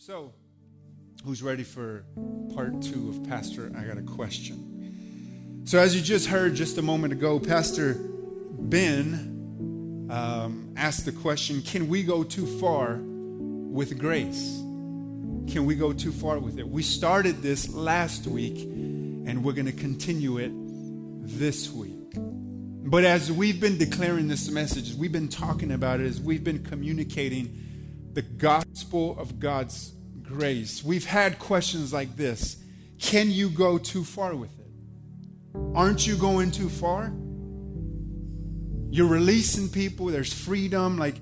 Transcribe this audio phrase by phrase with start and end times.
[0.00, 0.32] So,
[1.26, 2.06] who's ready for
[2.54, 3.70] part two of Pastor?
[3.76, 5.62] I got a question.
[5.66, 7.98] So, as you just heard just a moment ago, Pastor
[8.50, 14.56] Ben um, asked the question Can we go too far with grace?
[15.52, 16.66] Can we go too far with it?
[16.66, 20.52] We started this last week, and we're going to continue it
[21.28, 22.14] this week.
[22.16, 26.42] But as we've been declaring this message, as we've been talking about it, as we've
[26.42, 27.69] been communicating
[28.12, 32.56] the gospel of God's grace, we've had questions like this
[32.98, 34.66] Can you go too far with it?
[35.74, 37.12] Aren't you going too far?
[38.90, 40.98] You're releasing people, there's freedom.
[40.98, 41.16] Like,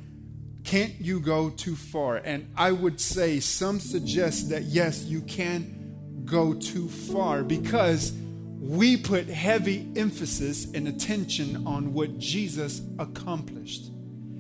[0.65, 2.17] can't you go too far?
[2.17, 8.13] And I would say some suggest that yes, you can go too far because
[8.61, 13.91] we put heavy emphasis and attention on what Jesus accomplished.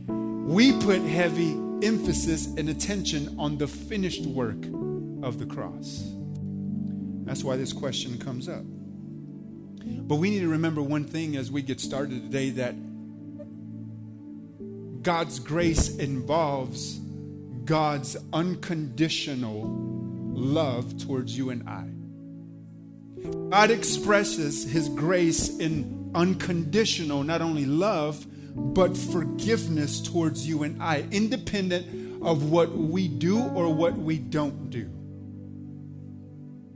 [0.08, 4.64] We put heavy emphasis and attention on the finished work
[5.22, 6.12] of the cross.
[7.24, 8.64] That's why this question comes up.
[9.84, 12.74] But we need to remember one thing as we get started today that
[15.02, 16.98] God's grace involves
[17.64, 19.64] God's unconditional
[20.34, 21.88] love towards you and I.
[23.50, 28.26] God expresses his grace in unconditional, not only love,
[28.58, 34.70] but forgiveness towards you and I, independent of what we do or what we don't
[34.70, 34.90] do.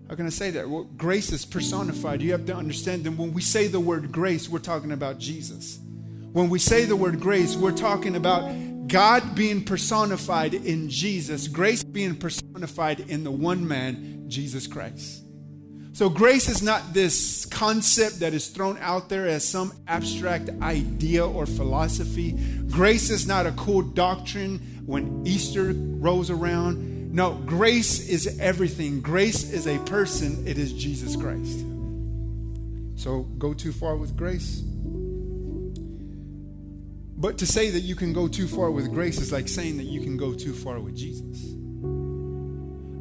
[0.09, 0.69] How can I say that?
[0.69, 2.21] Well, grace is personified.
[2.21, 5.79] You have to understand that when we say the word grace, we're talking about Jesus.
[6.33, 8.43] When we say the word grace, we're talking about
[8.89, 15.22] God being personified in Jesus, grace being personified in the one man, Jesus Christ.
[15.95, 21.27] So, grace is not this concept that is thrown out there as some abstract idea
[21.27, 22.33] or philosophy.
[22.71, 27.13] Grace is not a cool doctrine when Easter rolls around.
[27.13, 29.03] No, grace is everything.
[29.03, 31.59] Grace is a person, it is Jesus Christ.
[32.97, 34.63] So, go too far with grace.
[37.19, 39.85] But to say that you can go too far with grace is like saying that
[39.85, 41.55] you can go too far with Jesus.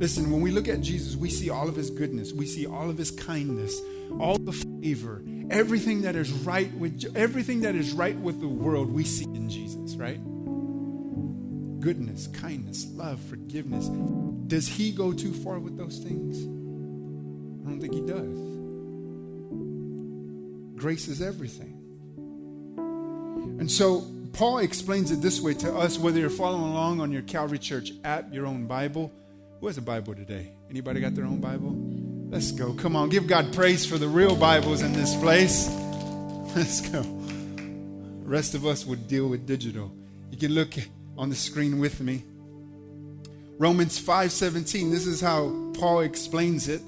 [0.02, 2.90] Listen, when we look at Jesus, we see all of his goodness, we see all
[2.90, 3.80] of his kindness,
[4.20, 8.92] all the favor, everything that is right with everything that is right with the world,
[8.92, 10.18] we see in Jesus, right?
[11.80, 13.90] Goodness, kindness, love, forgiveness.
[14.48, 16.36] Does he go too far with those things?
[17.64, 18.40] I don't think he does.
[20.82, 21.78] Grace is everything.
[23.60, 24.04] And so
[24.34, 27.92] Paul explains it this way to us, whether you're following along on your Calvary Church
[28.04, 29.14] app, your own Bible,
[29.62, 30.52] who has a Bible today?
[30.72, 31.76] Anybody got their own Bible?
[32.32, 32.74] Let's go.
[32.74, 35.70] Come on, give God praise for the real Bibles in this place.
[36.56, 37.04] Let's go.
[37.04, 39.92] The rest of us would deal with digital.
[40.32, 40.74] You can look
[41.16, 42.24] on the screen with me.
[43.60, 44.90] Romans 5:17.
[44.90, 46.82] This is how Paul explains it.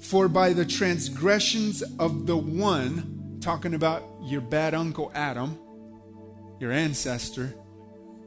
[0.00, 5.58] For by the transgressions of the one, talking about your bad uncle Adam,
[6.58, 7.54] your ancestor,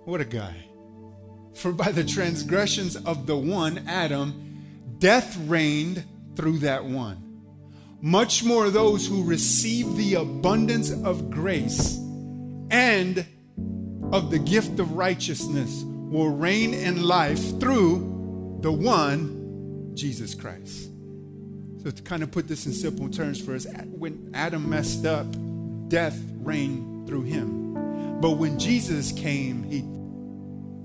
[0.05, 0.55] what a guy
[1.53, 6.03] for by the transgressions of the one, Adam, death reigned
[6.35, 7.19] through that one.
[8.01, 11.97] Much more those who receive the abundance of grace
[12.69, 13.25] and
[14.11, 20.89] of the gift of righteousness will reign in life through the one, Jesus Christ.
[21.83, 25.27] So, to kind of put this in simple terms for us, when Adam messed up,
[25.89, 28.19] death reigned through him.
[28.21, 29.81] But when Jesus came, he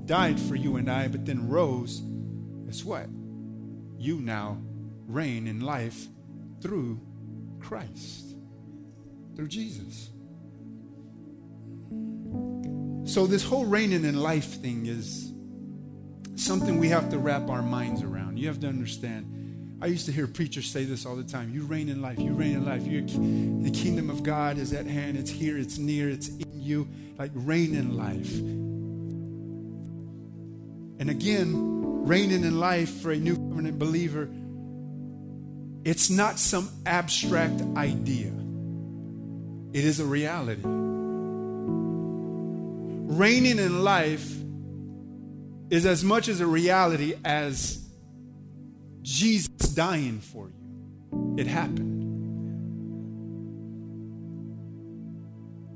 [0.08, 2.00] died for you and I, but then rose,
[2.66, 3.06] guess what?
[3.98, 4.58] You now
[5.06, 6.06] reign in life
[6.60, 7.00] through
[7.60, 8.34] Christ,
[9.36, 10.10] through Jesus.
[13.04, 15.32] So, this whole reigning in life thing is
[16.36, 18.38] something we have to wrap our minds around.
[18.38, 19.34] You have to understand.
[19.80, 21.52] I used to hear preachers say this all the time.
[21.52, 22.18] You reign in life.
[22.18, 22.86] You reign in life.
[22.86, 25.16] You're, the kingdom of God is at hand.
[25.16, 25.56] It's here.
[25.56, 26.08] It's near.
[26.08, 26.88] It's in you.
[27.16, 28.32] Like reign in life.
[30.98, 34.28] And again, reigning in life for a new covenant believer,
[35.84, 38.32] it's not some abstract idea,
[39.72, 40.62] it is a reality.
[43.10, 44.34] Reigning in life
[45.70, 47.84] is as much as a reality as
[49.02, 51.34] Jesus dying for you.
[51.38, 51.96] It happened.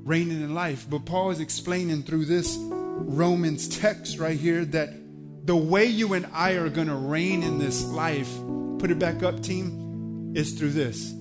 [0.05, 0.87] Reigning in life.
[0.89, 5.02] But Paul is explaining through this Romans text right here that
[5.43, 8.31] the way you and I are going to reign in this life,
[8.79, 11.13] put it back up, team, is through this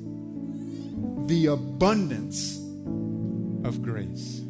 [1.27, 2.57] the abundance
[3.65, 4.41] of grace.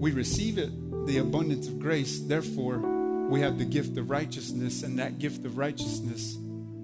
[0.00, 2.78] We receive it, the abundance of grace, therefore,
[3.28, 6.36] we have the gift of righteousness, and that gift of righteousness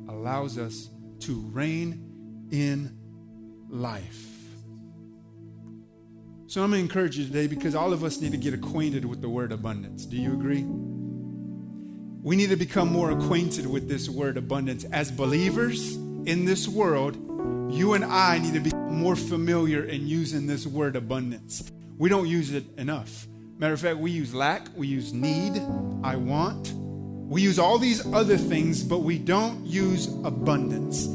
[0.08, 0.88] allows us
[1.20, 2.96] to reign in
[3.68, 4.39] life.
[6.50, 9.04] So I'm going to encourage you today because all of us need to get acquainted
[9.04, 10.04] with the word abundance.
[10.04, 10.64] Do you agree?
[10.64, 14.82] We need to become more acquainted with this word abundance.
[14.86, 17.14] As believers in this world,
[17.72, 21.70] you and I need to be more familiar in using this word abundance.
[21.98, 23.28] We don't use it enough.
[23.58, 25.56] Matter of fact, we use lack, we use need,
[26.02, 26.72] I want.
[26.72, 31.06] We use all these other things, but we don't use abundance.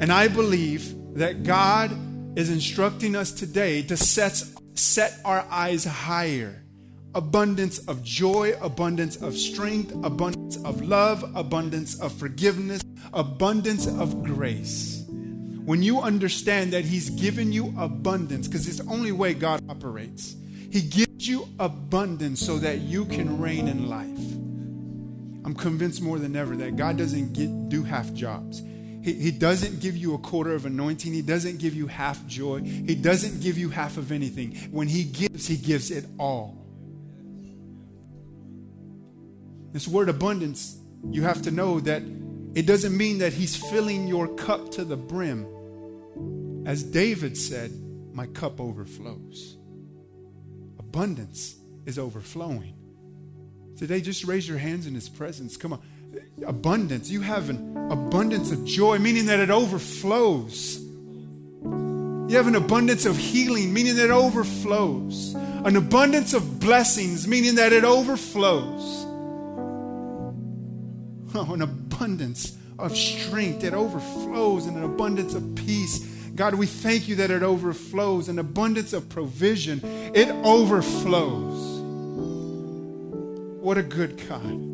[0.00, 1.92] And I believe that God
[2.36, 4.42] is instructing us today to set,
[4.74, 6.62] set our eyes higher.
[7.14, 12.82] Abundance of joy, abundance of strength, abundance of love, abundance of forgiveness,
[13.12, 15.04] abundance of grace.
[15.64, 20.36] When you understand that He's given you abundance, because it's the only way God operates
[20.74, 24.08] he gives you abundance so that you can reign in life.
[25.44, 28.60] I'm convinced more than ever that God doesn't get, do half jobs.
[29.04, 31.12] He, he doesn't give you a quarter of anointing.
[31.12, 32.62] He doesn't give you half joy.
[32.62, 34.56] He doesn't give you half of anything.
[34.70, 36.66] When He gives, He gives it all.
[39.72, 40.78] This word abundance,
[41.10, 42.02] you have to know that
[42.54, 45.46] it doesn't mean that He's filling your cup to the brim.
[46.66, 47.72] As David said,
[48.12, 49.58] My cup overflows
[50.94, 52.76] abundance is overflowing.
[53.76, 55.56] Today, just raise your hands in His presence.
[55.56, 55.82] Come on.
[56.46, 57.10] Abundance.
[57.10, 60.78] You have an abundance of joy, meaning that it overflows.
[61.62, 65.34] You have an abundance of healing, meaning that it overflows.
[65.34, 69.02] An abundance of blessings, meaning that it overflows.
[71.36, 73.64] Oh, an abundance of strength.
[73.64, 78.40] It overflows and an abundance of peace God, we thank you that it overflows, an
[78.40, 79.80] abundance of provision.
[80.14, 81.80] It overflows.
[83.62, 84.73] What a good God.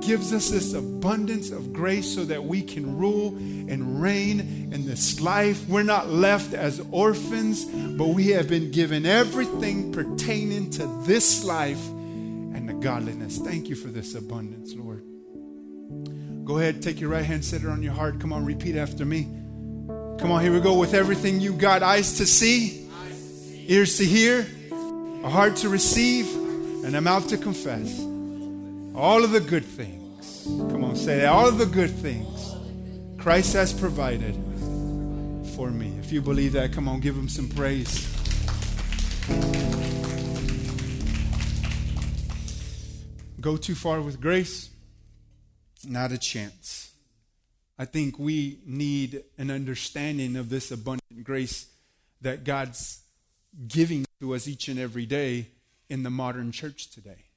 [0.00, 4.40] Gives us this abundance of grace so that we can rule and reign
[4.72, 5.68] in this life.
[5.68, 11.86] We're not left as orphans, but we have been given everything pertaining to this life
[11.88, 13.38] and the godliness.
[13.38, 15.04] Thank you for this abundance, Lord.
[16.44, 18.18] Go ahead, take your right hand, set it on your heart.
[18.18, 19.28] Come on, repeat after me.
[20.18, 22.88] Come on, here we go with everything you got eyes to see,
[23.68, 24.44] ears to hear,
[25.22, 26.26] a heart to receive,
[26.84, 28.09] and a mouth to confess.
[28.94, 30.44] All of the good things.
[30.44, 31.28] Come on, say that.
[31.28, 32.56] All of the good things
[33.18, 34.34] Christ has provided
[35.54, 35.96] for me.
[36.00, 38.06] If you believe that, come on, give him some praise.
[43.40, 44.70] Go too far with grace?
[45.86, 46.92] Not a chance.
[47.78, 51.66] I think we need an understanding of this abundant grace
[52.20, 53.00] that God's
[53.66, 55.46] giving to us each and every day
[55.88, 57.29] in the modern church today.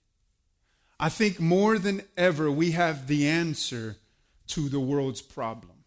[1.04, 3.98] I think more than ever we have the answer
[4.48, 5.84] to the world's problem.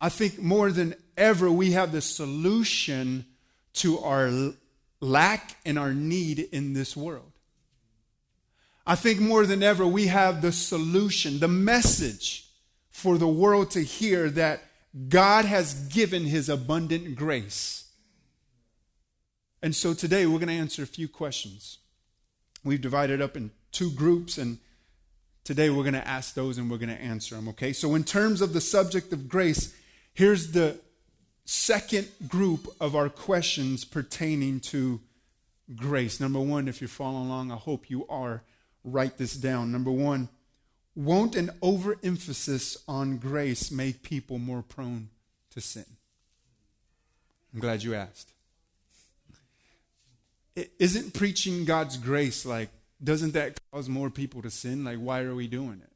[0.00, 3.26] I think more than ever we have the solution
[3.72, 4.52] to our
[5.00, 7.32] lack and our need in this world.
[8.86, 12.48] I think more than ever we have the solution, the message
[12.92, 14.62] for the world to hear that
[15.08, 17.90] God has given his abundant grace.
[19.60, 21.78] And so today we're going to answer a few questions.
[22.64, 24.58] We've divided up in two groups, and
[25.44, 27.72] today we're going to ask those and we're going to answer them, okay?
[27.72, 29.74] So, in terms of the subject of grace,
[30.14, 30.80] here's the
[31.44, 35.00] second group of our questions pertaining to
[35.76, 36.20] grace.
[36.20, 38.42] Number one, if you're following along, I hope you are,
[38.82, 39.70] write this down.
[39.70, 40.28] Number one,
[40.94, 45.10] won't an overemphasis on grace make people more prone
[45.50, 45.84] to sin?
[47.52, 48.33] I'm glad you asked.
[50.78, 52.70] Isn't preaching God's grace like,
[53.02, 54.84] doesn't that cause more people to sin?
[54.84, 55.92] Like, why are we doing it?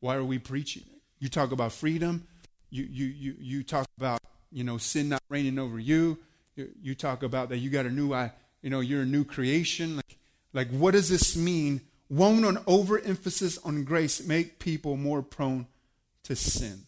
[0.00, 1.00] Why are we preaching it?
[1.18, 2.26] You talk about freedom.
[2.70, 4.20] You, you, you, you talk about,
[4.52, 6.18] you know, sin not reigning over you.
[6.56, 9.96] You, talk about that you got a new, I, you know, you're a new creation.
[9.96, 10.18] Like,
[10.52, 15.66] like, what does this mean won't an overemphasis on grace make people more prone
[16.24, 16.86] to sin?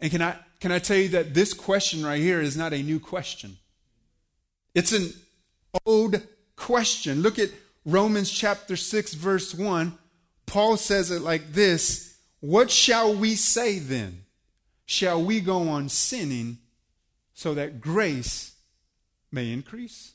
[0.00, 2.82] And can I, can I tell you that this question right here is not a
[2.82, 3.56] new question?
[4.74, 5.12] It's an
[5.84, 6.20] old
[6.56, 7.22] question.
[7.22, 7.50] Look at
[7.84, 9.96] Romans chapter 6, verse 1.
[10.46, 14.24] Paul says it like this What shall we say then?
[14.86, 16.58] Shall we go on sinning
[17.34, 18.52] so that grace
[19.30, 20.14] may increase?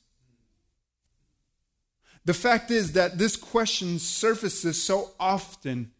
[2.25, 5.91] The fact is that this question surfaces so often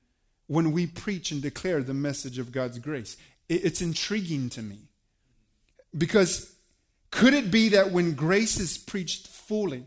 [0.47, 3.15] when we preach and declare the message of God's grace.
[3.47, 4.79] It's intriguing to me.
[5.95, 6.54] Because
[7.15, 9.85] could it be that when grace is preached fully,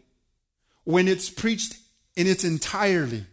[0.84, 1.76] when it's preached
[2.16, 3.26] in its entirety,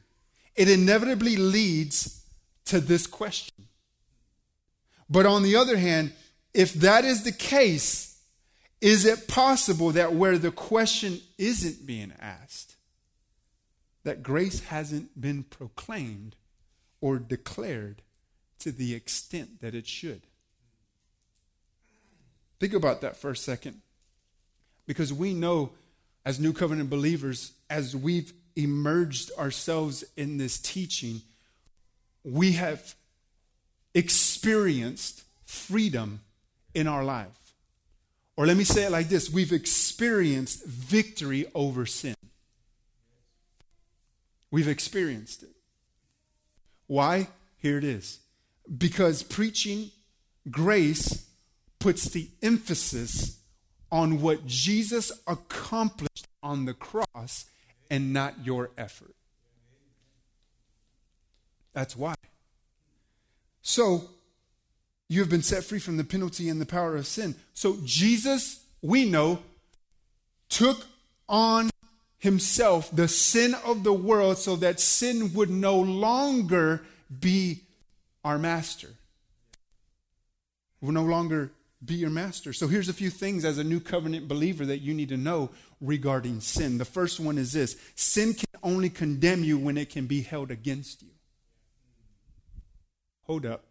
[0.54, 2.26] it inevitably leads
[2.66, 3.68] to this question.
[5.10, 6.12] But on the other hand,
[6.54, 8.20] if that is the case,
[8.82, 12.76] is it possible that where the question isn't being asked,
[14.04, 16.36] that grace hasn't been proclaimed
[17.00, 18.02] or declared
[18.60, 20.24] to the extent that it should?
[22.60, 23.82] Think about that for a second.
[24.86, 25.72] Because we know
[26.26, 31.22] as New Covenant believers, as we've emerged ourselves in this teaching,
[32.24, 32.96] we have
[33.94, 36.22] experienced freedom
[36.74, 37.54] in our life.
[38.38, 42.16] Or let me say it like this we've experienced victory over sin.
[44.52, 45.50] We've experienced it.
[46.88, 47.28] Why?
[47.58, 48.20] Here it is.
[48.78, 49.92] Because preaching
[50.50, 51.28] grace
[51.80, 53.40] puts the emphasis
[53.96, 57.46] on what Jesus accomplished on the cross
[57.90, 59.16] and not your effort.
[61.72, 62.16] That's why.
[63.62, 64.10] So,
[65.08, 67.36] you have been set free from the penalty and the power of sin.
[67.54, 69.40] So, Jesus, we know,
[70.50, 70.88] took
[71.30, 71.70] on
[72.18, 76.82] himself the sin of the world so that sin would no longer
[77.22, 77.62] be
[78.26, 78.90] our master.
[80.82, 81.54] Will no longer
[81.86, 82.54] be your master.
[82.54, 85.52] So here's a few things as a new covenant believer that you need to know
[85.82, 86.78] regarding sin.
[86.78, 90.52] The first one is this sin can only condemn you when it can be held
[90.52, 91.10] against you.
[93.24, 93.66] Hold up.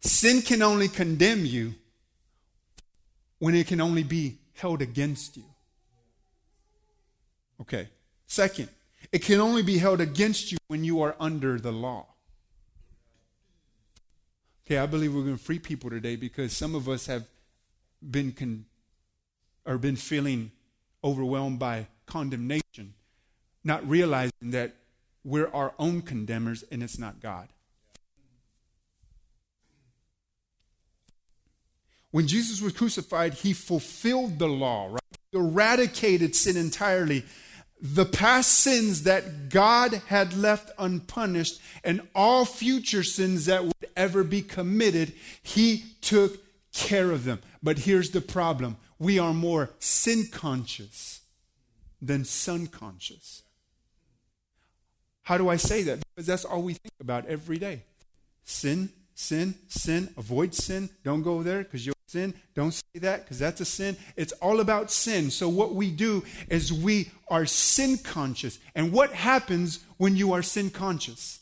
[0.00, 1.74] Sin can only condemn you
[3.38, 5.44] when it can only be held against you.
[7.60, 7.88] Okay.
[8.26, 8.68] Second,
[9.12, 12.06] it can only be held against you when you are under the law.
[14.72, 17.26] Okay, I believe we're going to free people today because some of us have
[18.00, 18.64] been con-
[19.66, 20.50] or been feeling
[21.04, 22.94] overwhelmed by condemnation,
[23.62, 24.76] not realizing that
[25.24, 27.48] we're our own condemners and it's not God.
[32.10, 35.18] When Jesus was crucified, he fulfilled the law, right?
[35.32, 37.26] He eradicated sin entirely.
[37.84, 44.22] The past sins that God had left unpunished and all future sins that would ever
[44.22, 45.12] be committed,
[45.42, 46.38] he took
[46.72, 47.40] care of them.
[47.60, 51.22] But here's the problem we are more sin conscious
[52.00, 53.42] than son conscious.
[55.22, 56.00] How do I say that?
[56.14, 57.82] Because that's all we think about every day.
[58.44, 58.90] Sin,
[59.22, 60.90] sin, sin, avoid sin.
[61.04, 62.34] Don't go there because you'll sin.
[62.54, 63.96] Don't say that because that's a sin.
[64.16, 65.30] It's all about sin.
[65.30, 68.58] So, what we do is we are sin conscious.
[68.74, 71.40] And what happens when you are sin conscious?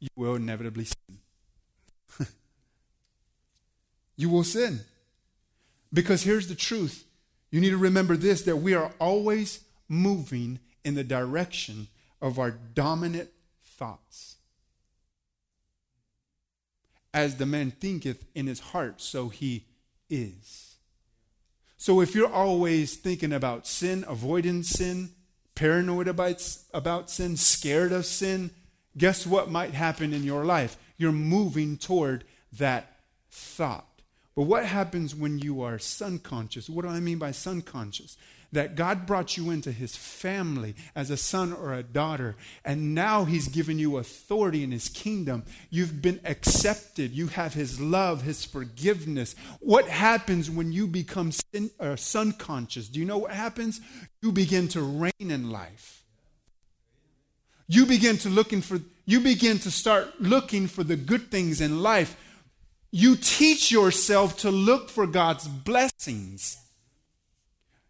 [0.00, 2.26] You will inevitably sin.
[4.16, 4.80] you will sin.
[5.92, 7.04] Because here's the truth
[7.50, 11.88] you need to remember this that we are always moving in the direction
[12.20, 13.30] of our dominant
[13.62, 14.37] thoughts.
[17.18, 19.64] As the man thinketh in his heart, so he
[20.08, 20.76] is.
[21.76, 25.10] So if you're always thinking about sin, avoiding sin,
[25.56, 26.40] paranoid about,
[26.72, 28.52] about sin, scared of sin,
[28.96, 30.76] guess what might happen in your life?
[30.96, 32.22] You're moving toward
[32.52, 33.00] that
[33.32, 34.00] thought.
[34.36, 36.70] But what happens when you are son conscious?
[36.70, 38.16] What do I mean by son conscious?
[38.52, 43.24] That God brought you into his family as a son or a daughter, and now
[43.24, 45.44] he's given you authority in his kingdom.
[45.68, 47.12] You've been accepted.
[47.12, 49.34] You have his love, his forgiveness.
[49.60, 52.88] What happens when you become sin, uh, son conscious?
[52.88, 53.82] Do you know what happens?
[54.22, 56.04] You begin to reign in life.
[57.66, 61.82] You begin to looking for you begin to start looking for the good things in
[61.82, 62.16] life
[62.90, 66.58] you teach yourself to look for God's blessings.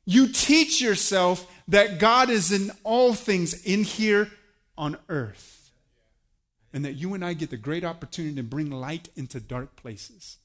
[0.09, 4.31] You teach yourself that God is in all things in here
[4.79, 5.71] on earth.
[6.73, 10.39] And that you and I get the great opportunity to bring light into dark places.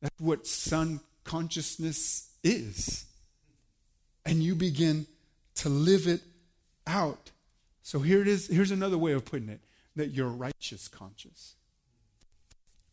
[0.00, 3.06] That's what son consciousness is.
[4.24, 5.08] And you begin
[5.56, 6.20] to live it
[6.86, 7.32] out.
[7.82, 8.46] So here it is.
[8.46, 9.60] Here's another way of putting it
[9.96, 11.56] that you're righteous conscious.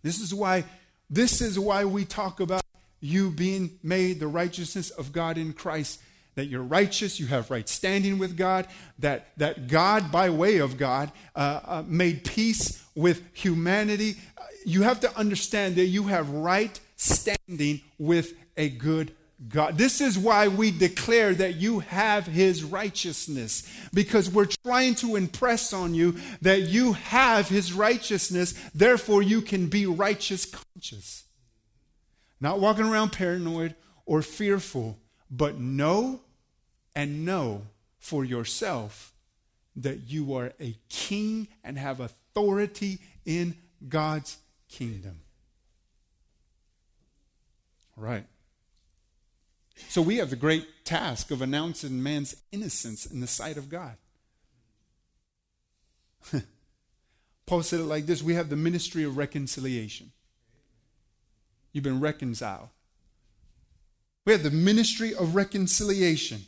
[0.02, 0.64] This is why
[1.12, 2.64] this is why we talk about
[3.00, 6.02] you being made the righteousness of God in Christ
[6.36, 8.66] that you're righteous, you have right standing with God,
[9.00, 14.16] that, that God, by way of God, uh, uh, made peace with humanity.
[14.66, 19.12] You have to understand that you have right standing with a good
[19.48, 19.78] God.
[19.78, 25.74] This is why we declare that you have his righteousness because we're trying to impress
[25.74, 31.24] on you that you have his righteousness, therefore you can be righteous conscious.
[32.42, 34.98] Not walking around paranoid or fearful,
[35.30, 36.22] but know
[36.96, 37.64] and know
[38.00, 39.14] for yourself
[39.76, 43.56] that you are a king and have authority in
[43.88, 45.22] God's kingdom.
[47.98, 48.26] All right.
[49.88, 53.96] So we have the great task of announcing man's innocence in the sight of God.
[57.46, 60.12] Paul said it like this We have the ministry of reconciliation.
[61.80, 62.68] You've been reconciled.
[64.26, 66.42] We have the ministry of reconciliation.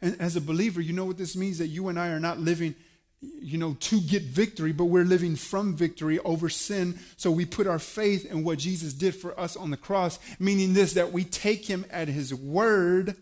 [0.00, 2.38] And as a believer, you know what this means that you and I are not
[2.38, 2.76] living,
[3.20, 7.00] you know, to get victory, but we're living from victory over sin.
[7.16, 10.72] So we put our faith in what Jesus did for us on the cross, meaning
[10.72, 13.16] this that we take him at his word.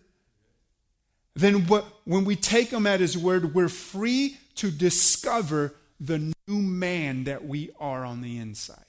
[1.33, 6.61] Then what, when we take him at his word, we're free to discover the new
[6.61, 8.85] man that we are on the inside.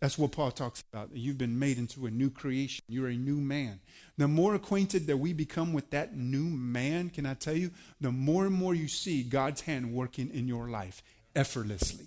[0.00, 1.10] That's what Paul talks about.
[1.12, 2.82] You've been made into a new creation.
[2.88, 3.80] You're a new man.
[4.16, 8.10] The more acquainted that we become with that new man, can I tell you, the
[8.10, 11.02] more and more you see God's hand working in your life
[11.36, 12.06] effortlessly.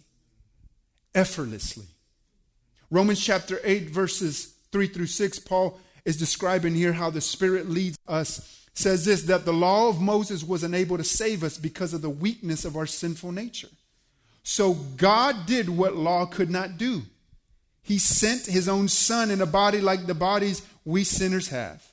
[1.13, 1.85] Effortlessly.
[2.89, 7.97] Romans chapter 8, verses 3 through 6, Paul is describing here how the Spirit leads
[8.07, 8.59] us.
[8.75, 12.09] Says this that the law of Moses was unable to save us because of the
[12.09, 13.69] weakness of our sinful nature.
[14.41, 17.03] So God did what law could not do
[17.83, 21.85] he sent his own son in a body like the bodies we sinners have.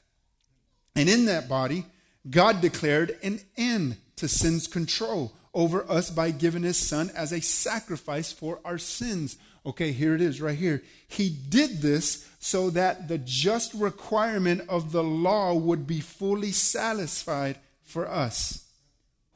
[0.94, 1.85] And in that body,
[2.28, 7.40] God declared an end to sin's control over us by giving his son as a
[7.40, 9.37] sacrifice for our sins.
[9.66, 10.82] Okay, here it is right here.
[11.09, 17.59] He did this so that the just requirement of the law would be fully satisfied
[17.82, 18.69] for us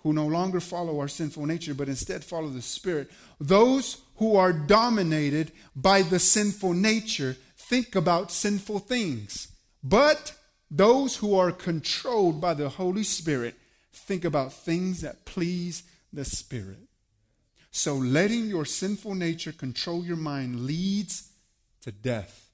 [0.05, 3.11] who no longer follow our sinful nature, but instead follow the Spirit.
[3.41, 9.49] Those who are dominated by the sinful nature think about sinful things.
[9.83, 10.35] But
[10.71, 13.55] those who are controlled by the Holy Spirit
[13.93, 16.87] think about things that please the Spirit.
[17.71, 21.31] So letting your sinful nature control your mind leads
[21.81, 22.51] to death.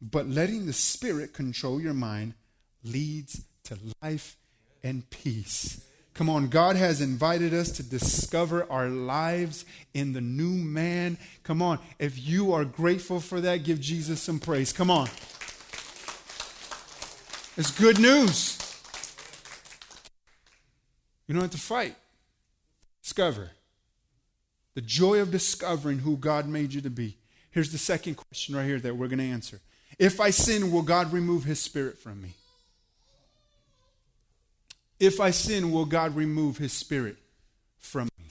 [0.00, 2.34] But letting the Spirit control your mind
[2.82, 4.36] leads to life
[4.82, 5.84] and peace.
[6.14, 11.18] Come on, God has invited us to discover our lives in the new man.
[11.42, 14.72] Come on, if you are grateful for that, give Jesus some praise.
[14.72, 15.08] Come on.
[17.56, 18.58] It's good news.
[21.26, 21.96] You don't have to fight.
[23.02, 23.50] Discover.
[24.74, 27.16] The joy of discovering who God made you to be.
[27.50, 29.60] Here's the second question right here that we're going to answer.
[29.98, 32.34] If I sin, will God remove his spirit from me?
[35.04, 37.18] If I sin, will God remove his spirit
[37.78, 38.30] from me?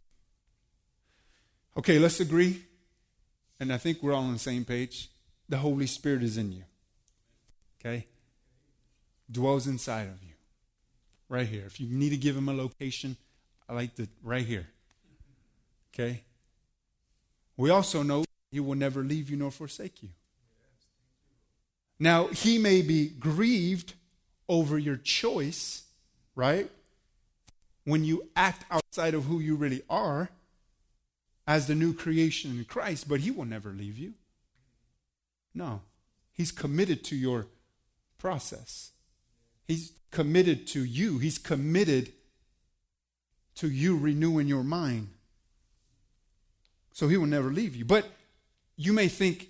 [1.78, 2.64] Okay, let's agree.
[3.60, 5.12] And I think we're all on the same page.
[5.48, 6.64] The Holy Spirit is in you.
[7.80, 8.08] Okay?
[9.32, 10.34] Dwells inside of you.
[11.30, 11.64] Right here.
[11.68, 13.18] If you need to give him a location,
[13.70, 14.66] I like the right here.
[15.94, 16.24] Okay?
[17.56, 20.10] We also know he will never leave you nor forsake you.
[22.00, 23.94] Now, he may be grieved
[24.50, 25.84] over your choice
[26.36, 26.70] right?
[27.86, 30.30] When you act outside of who you really are
[31.46, 34.14] as the new creation in Christ, but He will never leave you.
[35.54, 35.82] No,
[36.32, 37.48] He's committed to your
[38.18, 38.92] process.
[39.68, 41.18] He's committed to you.
[41.20, 42.14] He's committed
[43.56, 45.10] to you renewing your mind.
[46.94, 47.86] So He will never leave you.
[47.86, 48.06] But
[48.76, 49.50] you may think,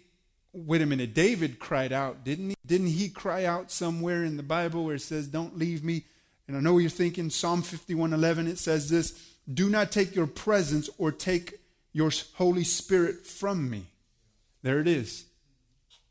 [0.52, 2.56] wait a minute, David cried out, didn't he?
[2.66, 6.06] Didn't he cry out somewhere in the Bible where it says, Don't leave me
[6.48, 9.14] and I know what you're thinking, Psalm 51:11, it says this
[9.52, 11.60] Do not take your presence or take
[11.94, 13.86] your Holy Spirit from me.
[14.62, 15.26] There it is.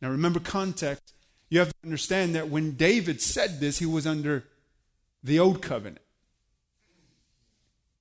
[0.01, 1.15] Now remember context.
[1.49, 4.45] You have to understand that when David said this, he was under
[5.23, 6.01] the old covenant,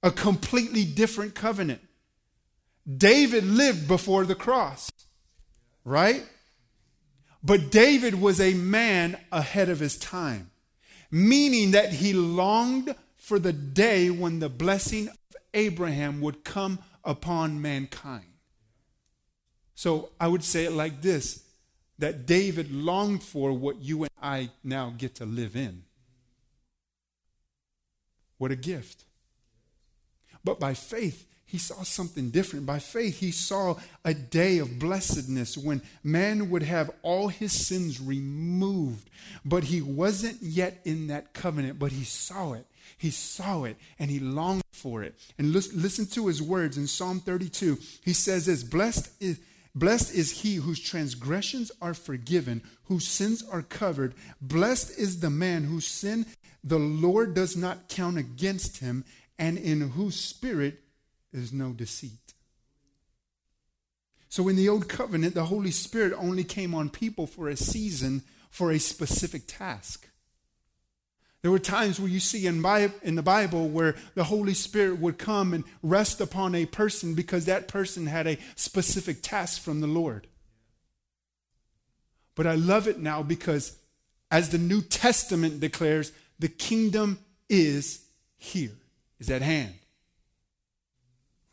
[0.02, 1.82] a completely different covenant.
[2.98, 4.90] David lived before the cross,
[5.84, 6.26] right?
[7.44, 10.51] But David was a man ahead of his time
[11.12, 15.16] meaning that he longed for the day when the blessing of
[15.54, 18.26] Abraham would come upon mankind.
[19.76, 21.44] So I would say it like this
[22.00, 25.84] that David longed for what you and I now get to live in.
[28.40, 29.04] What a gift.
[30.44, 32.66] But by faith, he saw something different.
[32.66, 38.00] By faith, he saw a day of blessedness when man would have all his sins
[38.00, 39.10] removed.
[39.44, 42.66] But he wasn't yet in that covenant, but he saw it.
[42.98, 45.20] He saw it and he longed for it.
[45.38, 47.78] And listen to his words in Psalm 32.
[48.06, 49.38] He says this Blessed is,
[49.76, 54.14] Blessed is he whose transgressions are forgiven, whose sins are covered.
[54.42, 56.26] Blessed is the man whose sin
[56.64, 59.04] the Lord does not count against him,
[59.38, 60.81] and in whose spirit
[61.34, 62.34] is no deceit.
[64.30, 68.24] So in the Old Covenant, the Holy Spirit only came on people for a season,
[68.50, 70.08] for a specific task.
[71.42, 72.64] There were times where you see in,
[73.04, 77.46] in the Bible where the Holy Spirit would come and rest upon a person because
[77.46, 80.28] that person had a specific task from the Lord.
[82.36, 83.78] But I love it now because,
[84.30, 88.06] as the New Testament declares, the kingdom is
[88.38, 88.78] here,
[89.20, 89.74] is at hand.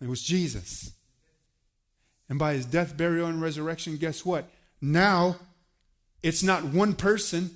[0.00, 0.92] It was Jesus.
[2.28, 4.50] And by his death, burial, and resurrection, guess what?
[4.80, 5.36] Now,
[6.22, 7.50] it's not one person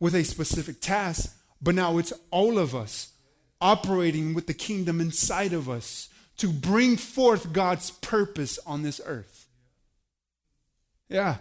[0.00, 3.12] with a specific task, but now it's all of us
[3.60, 9.46] operating with the kingdom inside of us to bring forth God's purpose on this earth.
[11.08, 11.36] Yeah.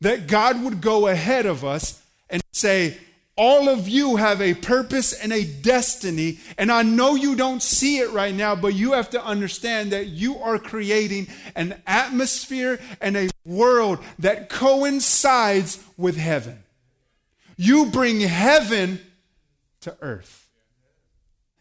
[0.00, 2.96] That God would go ahead of us and say,
[3.36, 6.38] all of you have a purpose and a destiny.
[6.56, 10.06] And I know you don't see it right now, but you have to understand that
[10.06, 16.62] you are creating an atmosphere and a world that coincides with heaven.
[17.56, 19.00] You bring heaven
[19.80, 20.48] to earth.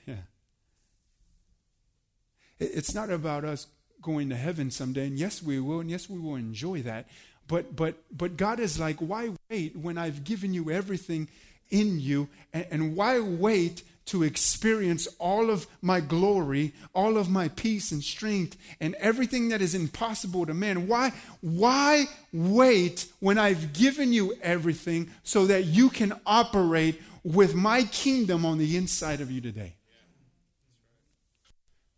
[0.05, 0.15] Yeah.
[2.59, 3.67] It's not about us
[4.01, 5.07] going to heaven someday.
[5.07, 5.79] And yes, we will.
[5.79, 7.07] And yes, we will enjoy that.
[7.47, 11.27] But but but God is like, why wait when I've given you everything
[11.69, 12.29] in you.
[12.53, 18.03] And, and why wait to experience all of my glory, all of my peace and
[18.03, 20.87] strength, and everything that is impossible to man?
[20.87, 27.83] Why, why wait when I've given you everything so that you can operate with my
[27.83, 29.75] kingdom on the inside of you today?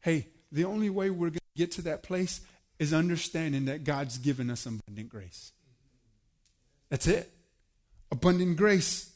[0.01, 2.41] Hey, the only way we're going to get to that place
[2.77, 5.51] is understanding that God's given us abundant grace.
[6.89, 7.31] That's it.
[8.11, 9.11] Abundant grace.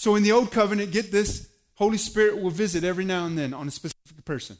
[0.00, 3.52] So in the old covenant, get this Holy Spirit will visit every now and then
[3.52, 4.56] on a specific person.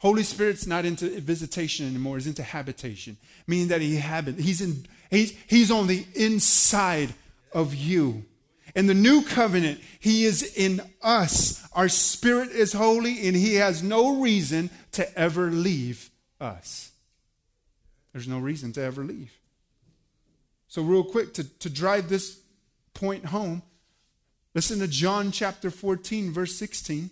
[0.00, 4.84] Holy Spirit's not into visitation anymore, he's into habitation, meaning that he habit, he's, in,
[5.10, 7.14] he's, he's on the inside
[7.54, 8.26] of you.
[8.74, 11.66] In the new covenant, he is in us.
[11.72, 16.92] Our spirit is holy, and he has no reason to ever leave us.
[18.12, 19.32] There's no reason to ever leave.
[20.68, 22.38] So, real quick, to, to drive this
[22.92, 23.62] point home,
[24.54, 27.10] Listen to John chapter 14, verse 16.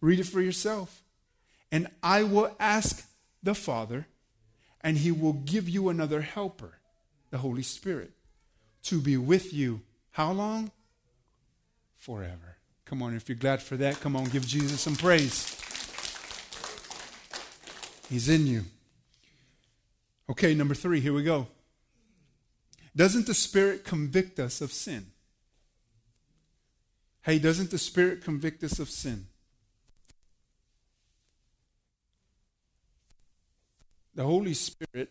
[0.00, 1.02] Read it for yourself.
[1.72, 3.08] And I will ask
[3.42, 4.06] the Father,
[4.82, 6.78] and he will give you another helper,
[7.30, 8.12] the Holy Spirit,
[8.84, 9.80] to be with you.
[10.12, 10.70] How long?
[11.98, 12.58] Forever.
[12.84, 15.58] Come on, if you're glad for that, come on, give Jesus some praise.
[18.10, 18.64] He's in you.
[20.28, 21.46] Okay, number three, here we go.
[22.94, 25.06] Doesn't the Spirit convict us of sin?
[27.24, 29.26] Hey, doesn't the Spirit convict us of sin?
[34.14, 35.08] The Holy Spirit,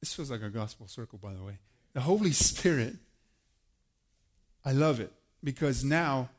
[0.00, 1.58] this feels like a gospel circle, by the way.
[1.92, 2.96] The Holy Spirit,
[4.64, 5.12] I love it
[5.44, 6.30] because now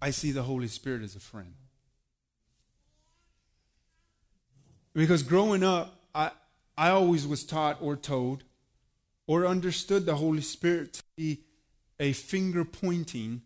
[0.00, 1.52] I see the Holy Spirit as a friend.
[4.94, 6.30] Because growing up, I,
[6.78, 8.42] I always was taught or told
[9.26, 11.40] or understood the Holy Spirit to be
[11.98, 13.42] a finger pointing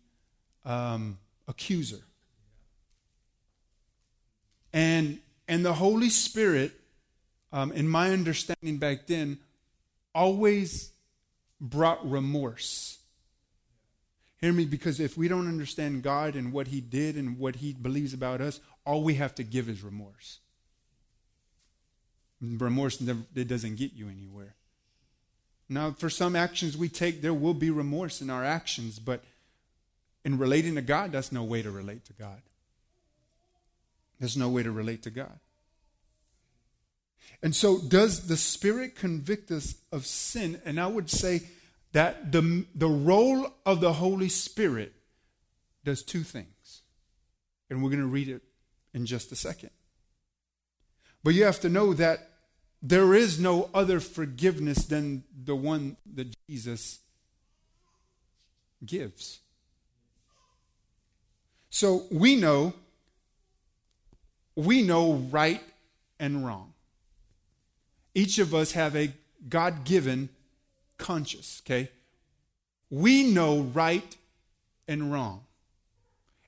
[0.65, 2.01] um, accuser.
[4.73, 6.73] And, and the Holy Spirit,
[7.51, 9.39] um, in my understanding back then,
[10.13, 10.91] always
[11.59, 12.99] brought remorse.
[14.39, 17.73] Hear me, because if we don't understand God and what He did and what He
[17.73, 20.39] believes about us, all we have to give is remorse.
[22.39, 24.55] remorse it doesn't get you anywhere.
[25.69, 29.23] Now, for some actions we take, there will be remorse in our actions, but
[30.23, 32.41] in relating to God, that's no way to relate to God.
[34.19, 35.39] There's no way to relate to God.
[37.43, 40.59] And so, does the Spirit convict us of sin?
[40.65, 41.41] And I would say
[41.91, 44.93] that the, the role of the Holy Spirit
[45.83, 46.81] does two things.
[47.69, 48.41] And we're going to read it
[48.93, 49.69] in just a second.
[51.23, 52.29] But you have to know that
[52.81, 56.99] there is no other forgiveness than the one that Jesus
[58.85, 59.39] gives.
[61.69, 62.73] So we know
[64.57, 65.61] we know right
[66.19, 66.73] and wrong.
[68.15, 69.13] Each of us have a
[69.47, 70.29] God-given
[70.97, 71.91] conscience, okay?
[72.89, 74.15] We know right
[74.87, 75.43] and wrong.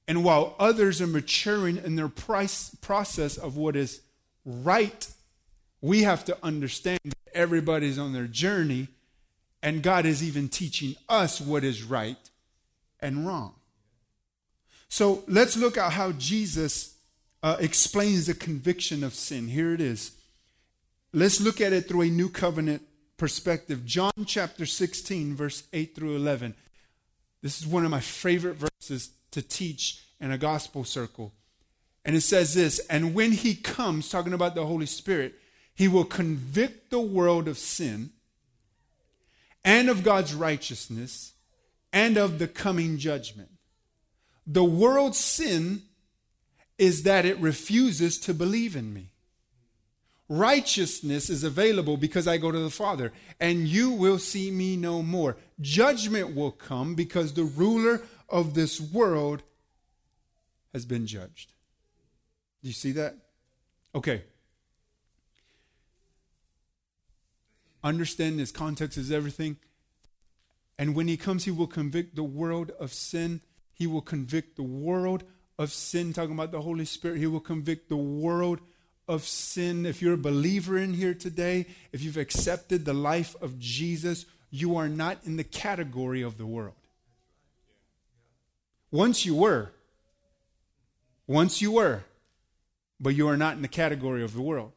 [0.07, 4.01] And while others are maturing in their price, process of what is
[4.43, 5.07] right
[5.81, 8.87] we have to understand that everybody's on their journey,
[9.61, 12.29] and God is even teaching us what is right
[12.99, 13.53] and wrong.
[14.89, 16.95] So let's look at how Jesus
[17.43, 19.47] uh, explains the conviction of sin.
[19.47, 20.11] Here it is.
[21.13, 22.83] Let's look at it through a new covenant
[23.17, 23.85] perspective.
[23.85, 26.55] John chapter 16, verse 8 through 11.
[27.41, 31.33] This is one of my favorite verses to teach in a gospel circle.
[32.03, 35.35] And it says this And when he comes, talking about the Holy Spirit,
[35.79, 38.09] he will convict the world of sin
[39.63, 41.31] and of God's righteousness
[41.93, 43.47] and of the coming judgment.
[44.45, 45.83] The world's sin
[46.77, 49.11] is that it refuses to believe in me.
[50.27, 55.01] Righteousness is available because I go to the Father, and you will see me no
[55.01, 55.37] more.
[55.61, 59.43] Judgment will come because the ruler of this world
[60.73, 61.53] has been judged.
[62.61, 63.15] Do you see that?
[63.95, 64.23] Okay.
[67.83, 69.57] Understand his context is everything.
[70.77, 73.41] And when he comes, he will convict the world of sin.
[73.73, 75.23] He will convict the world
[75.57, 77.17] of sin, talking about the Holy Spirit.
[77.17, 78.59] He will convict the world
[79.07, 79.85] of sin.
[79.85, 84.77] If you're a believer in here today, if you've accepted the life of Jesus, you
[84.77, 86.75] are not in the category of the world.
[88.91, 89.71] Once you were.
[91.27, 92.03] Once you were.
[92.99, 94.71] But you are not in the category of the world.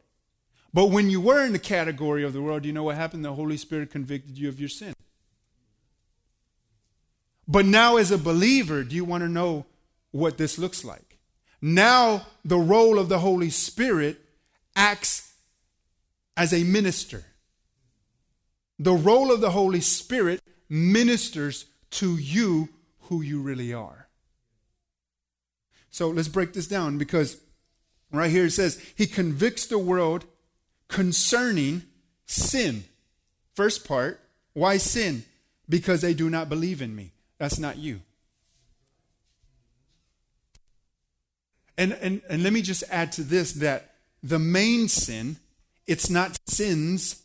[0.73, 3.23] But when you were in the category of the world, you know what happened?
[3.23, 4.93] The Holy Spirit convicted you of your sin.
[7.47, 9.65] But now, as a believer, do you want to know
[10.11, 11.19] what this looks like?
[11.61, 14.19] Now, the role of the Holy Spirit
[14.75, 15.33] acts
[16.35, 17.25] as a minister.
[18.79, 22.69] The role of the Holy Spirit ministers to you
[23.01, 24.07] who you really are.
[25.91, 27.37] So let's break this down because
[28.11, 30.25] right here it says, He convicts the world
[30.93, 31.81] concerning
[32.27, 32.83] sin.
[33.55, 34.21] First part,
[34.53, 35.25] why sin?
[35.67, 37.11] Because they do not believe in me.
[37.39, 38.01] That's not you.
[41.79, 45.37] And, and, and let me just add to this that the main sin,
[45.87, 47.23] it's not sins,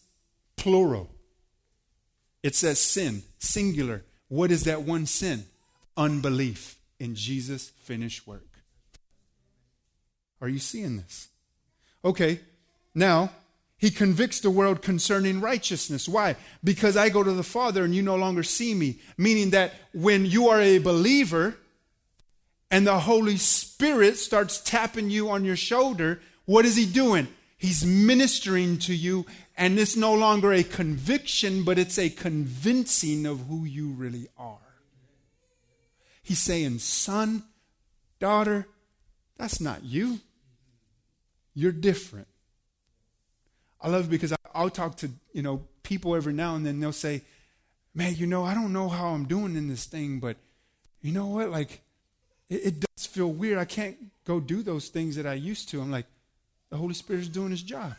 [0.56, 1.10] plural.
[2.42, 4.02] It says sin, singular.
[4.28, 5.44] What is that one sin?
[5.94, 8.60] Unbelief in Jesus' finished work.
[10.40, 11.28] Are you seeing this?
[12.02, 12.40] Okay,
[12.94, 13.30] now
[13.78, 16.08] he convicts the world concerning righteousness.
[16.08, 16.34] Why?
[16.64, 18.98] Because I go to the Father and you no longer see me.
[19.16, 21.56] Meaning that when you are a believer
[22.72, 27.28] and the Holy Spirit starts tapping you on your shoulder, what is he doing?
[27.56, 33.46] He's ministering to you, and it's no longer a conviction, but it's a convincing of
[33.48, 34.58] who you really are.
[36.22, 37.42] He's saying, Son,
[38.20, 38.68] daughter,
[39.36, 40.20] that's not you.
[41.52, 42.27] You're different.
[43.80, 46.92] I love it because I'll talk to, you know, people every now and then they'll
[46.92, 47.22] say,
[47.94, 50.36] man, you know, I don't know how I'm doing in this thing, but
[51.00, 51.50] you know what?
[51.50, 51.82] Like,
[52.48, 53.58] it, it does feel weird.
[53.58, 55.80] I can't go do those things that I used to.
[55.80, 56.06] I'm like,
[56.70, 57.94] the Holy Spirit is doing his job.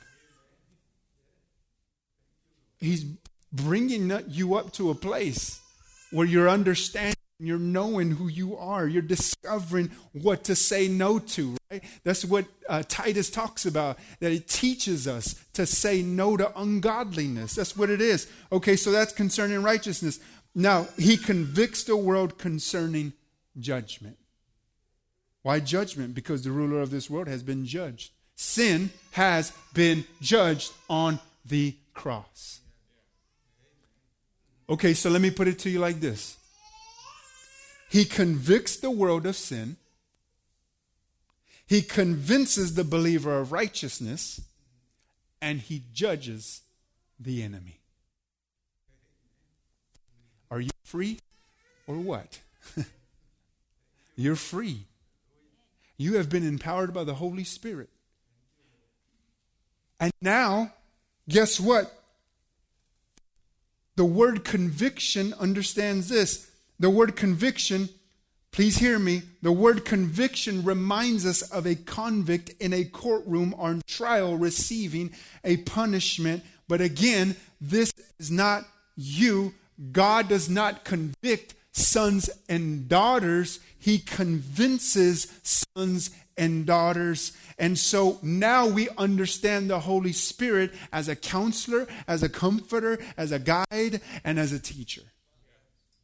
[2.80, 3.06] He's
[3.52, 5.60] bringing you up to a place
[6.12, 8.86] where you're understanding you're knowing who you are.
[8.86, 11.84] You're discovering what to say no to, right?
[12.04, 17.56] That's what uh, Titus talks about, that it teaches us to say no to ungodliness.
[17.56, 18.30] That's what it is.
[18.52, 20.20] Okay, so that's concerning righteousness.
[20.54, 23.14] Now, he convicts the world concerning
[23.58, 24.18] judgment.
[25.42, 26.14] Why judgment?
[26.14, 28.12] Because the ruler of this world has been judged.
[28.36, 32.60] Sin has been judged on the cross.
[34.70, 36.39] Okay, so let me put it to you like this
[37.90, 39.78] he convicts the world of sin.
[41.66, 44.42] He convinces the believer of righteousness.
[45.42, 46.62] And he judges
[47.20, 47.80] the enemy.
[50.52, 51.20] Are you free
[51.88, 52.40] or what?
[54.16, 54.86] You're free.
[55.98, 57.90] You have been empowered by the Holy Spirit.
[60.00, 60.74] And now,
[61.28, 61.92] guess what?
[63.96, 66.49] The word conviction understands this
[66.80, 67.90] the word conviction,
[68.52, 73.82] please hear me, the word conviction reminds us of a convict in a courtroom on
[73.88, 75.12] trial receiving
[75.44, 76.44] a punishment.
[76.68, 78.66] But again, this is not
[78.96, 79.54] you.
[79.92, 87.34] God does not convict sons and daughters, He convinces sons and daughters.
[87.58, 93.32] And so now we understand the Holy Spirit as a counselor, as a comforter, as
[93.32, 95.04] a guide, and as a teacher.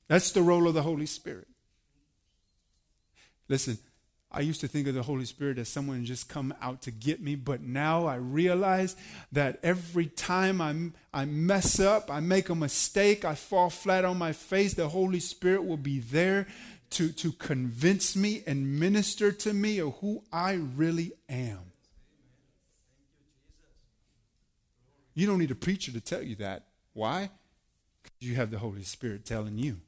[0.08, 1.48] That's the role of the Holy Spirit.
[3.48, 3.78] Listen,
[4.32, 7.22] I used to think of the Holy Spirit as someone just come out to get
[7.22, 8.96] me, but now I realize
[9.32, 14.18] that every time I'm, I mess up, I make a mistake, I fall flat on
[14.18, 16.48] my face, the Holy Spirit will be there
[16.92, 21.60] to, to convince me and minister to me of who I really am.
[25.14, 26.66] You don't need a preacher to tell you that.
[26.94, 27.30] Why?
[28.04, 29.80] Because you have the Holy Spirit telling you.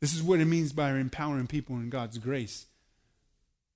[0.00, 2.66] This is what it means by empowering people in God's grace.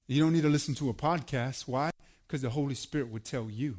[0.06, 1.68] You don't need to listen to a podcast.
[1.68, 1.90] Why?
[2.26, 3.76] Because the Holy Spirit would tell you.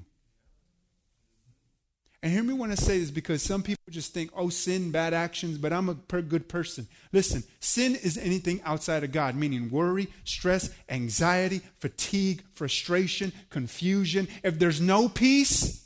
[2.23, 5.13] And hear me when I say this because some people just think, oh, sin, bad
[5.13, 6.87] actions, but I'm a good person.
[7.11, 14.27] Listen, sin is anything outside of God, meaning worry, stress, anxiety, fatigue, frustration, confusion.
[14.43, 15.83] If there's no peace,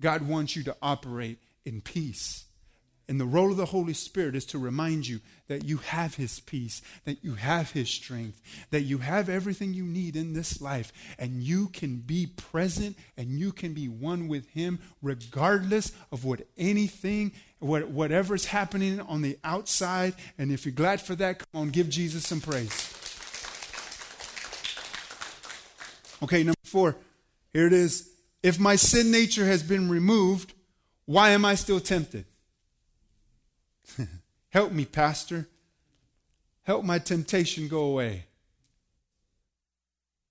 [0.00, 2.44] God wants you to operate in peace.
[3.12, 6.40] And the role of the Holy Spirit is to remind you that you have His
[6.40, 10.94] peace, that you have His strength, that you have everything you need in this life,
[11.18, 16.46] and you can be present and you can be one with Him regardless of what
[16.56, 20.14] anything, what, whatever's happening on the outside.
[20.38, 22.72] And if you're glad for that, come on, give Jesus some praise.
[26.22, 26.96] Okay, number four,
[27.52, 28.08] here it is.
[28.42, 30.54] If my sin nature has been removed,
[31.04, 32.24] why am I still tempted?
[34.50, 35.48] Help me, Pastor.
[36.62, 38.26] Help my temptation go away.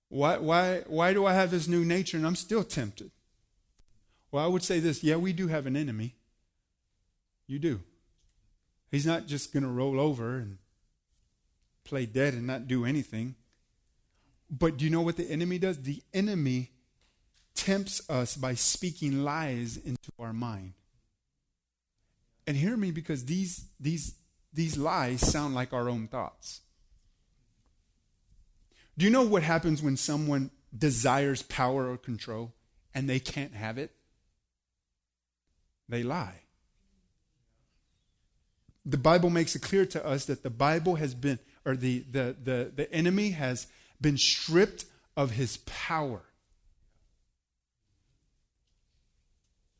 [0.08, 3.10] Why, why, why do I have this new nature and I'm still tempted?
[4.30, 6.16] Well, I would say this yeah, we do have an enemy.
[7.46, 7.80] You do.
[8.90, 10.58] He's not just going to roll over and
[11.84, 13.34] play dead and not do anything.
[14.50, 15.78] But do you know what the enemy does?
[15.78, 16.72] The enemy
[17.54, 20.74] tempts us by speaking lies into our mind.
[22.46, 24.14] And hear me because these, these,
[24.52, 26.60] these lies sound like our own thoughts.
[28.98, 32.52] Do you know what happens when someone desires power or control
[32.94, 33.92] and they can't have it?
[35.88, 36.40] They lie.
[38.84, 42.36] The Bible makes it clear to us that the Bible has been, or the, the,
[42.42, 43.66] the, the enemy has
[44.00, 44.84] been stripped
[45.16, 46.22] of his power.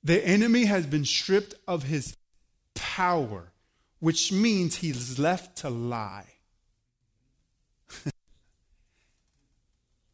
[0.05, 2.17] The enemy has been stripped of his
[2.75, 3.53] power,
[4.01, 6.29] which means he's left to lie.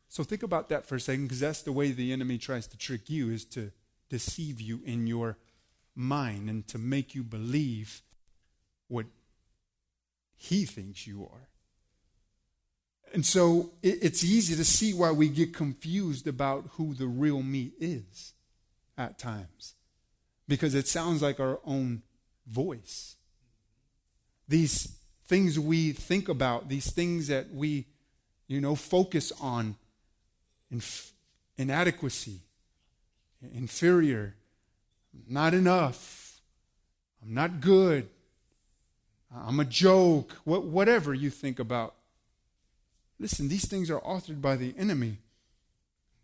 [0.09, 2.79] so think about that for a second, because that's the way the enemy tries to
[2.79, 3.73] trick you, is to
[4.09, 5.39] deceive you in your
[5.95, 8.03] mind and to make you believe
[8.89, 9.07] what
[10.37, 11.49] he thinks you are.
[13.13, 17.73] And so it's easy to see why we get confused about who the real me
[17.81, 18.35] is
[18.97, 19.75] at times.
[20.47, 22.03] Because it sounds like our own
[22.51, 23.17] voice.
[24.49, 27.87] These things we think about, these things that we,
[28.47, 29.77] you know, focus on
[30.71, 31.13] inf-
[31.57, 32.41] inadequacy,
[33.55, 34.35] inferior,
[35.29, 36.41] not enough,
[37.23, 38.09] I'm not good,
[39.35, 41.95] I'm a joke, what, whatever you think about.
[43.19, 45.19] Listen, these things are authored by the enemy.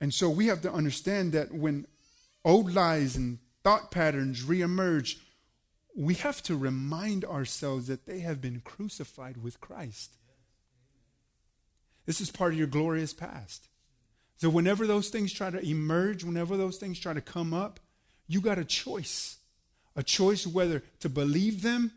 [0.01, 1.87] And so we have to understand that when
[2.45, 5.17] old lies and thought patterns reemerge,
[5.95, 10.17] we have to remind ourselves that they have been crucified with Christ.
[12.07, 13.69] This is part of your glorious past.
[14.37, 17.81] So, whenever those things try to emerge, whenever those things try to come up,
[18.27, 19.39] you got a choice.
[19.97, 21.93] A choice whether to believe them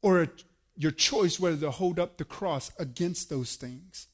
[0.00, 0.28] or a,
[0.76, 4.06] your choice whether to hold up the cross against those things.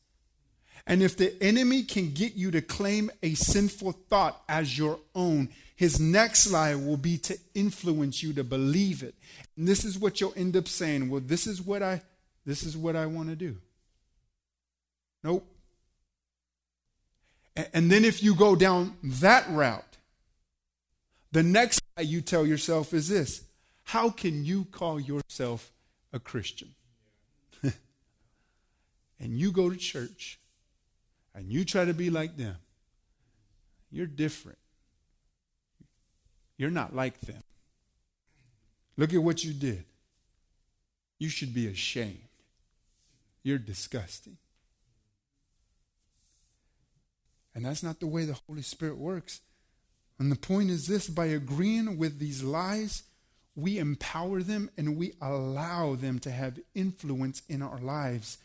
[0.86, 5.48] And if the enemy can get you to claim a sinful thought as your own,
[5.76, 9.14] his next lie will be to influence you to believe it.
[9.56, 12.02] And this is what you'll end up saying, well, this is what I
[12.44, 13.56] this is what I want to do.
[15.22, 15.46] Nope.
[17.72, 19.98] And then if you go down that route,
[21.30, 23.42] the next lie you tell yourself is this
[23.84, 25.70] How can you call yourself
[26.12, 26.74] a Christian?
[27.62, 27.72] and
[29.20, 30.40] you go to church
[31.34, 32.56] and you try to be like them.
[33.90, 34.58] You're different.
[36.56, 37.42] You're not like them.
[38.96, 39.84] Look at what you did.
[41.18, 42.28] You should be ashamed.
[43.42, 44.38] You're disgusting.
[47.54, 49.40] And that's not the way the Holy Spirit works.
[50.18, 53.02] And the point is this by agreeing with these lies,
[53.54, 58.38] we empower them and we allow them to have influence in our lives.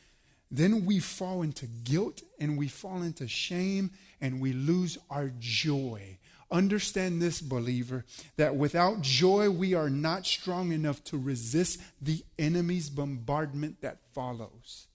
[0.50, 3.92] Then we fall into guilt and we fall into shame
[4.22, 6.18] and we lose our joy
[6.50, 8.06] Understand this, believer,
[8.38, 14.88] that without joy we are not strong enough to resist the enemy's bombardment that follows.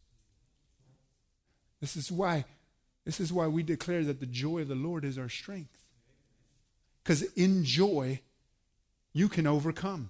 [1.81, 2.47] This is why
[3.05, 5.85] this is why we declare that the joy of the Lord is our strength.
[7.05, 8.21] Cuz in joy
[9.13, 10.09] you can overcome.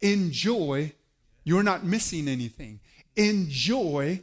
[0.00, 0.94] In joy
[1.44, 2.80] you're not missing anything.
[3.14, 4.22] In joy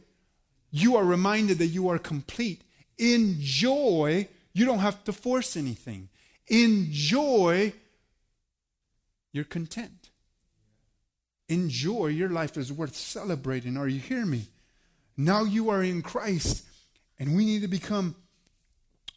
[0.78, 2.62] you are reminded that you are complete.
[2.98, 6.08] In joy you don't have to force anything.
[6.48, 7.74] In joy,
[9.34, 10.10] you're content.
[11.50, 13.76] In joy, your life is worth celebrating.
[13.76, 14.48] Are you hear me?
[15.18, 16.64] Now you are in Christ,
[17.20, 18.16] and we need to become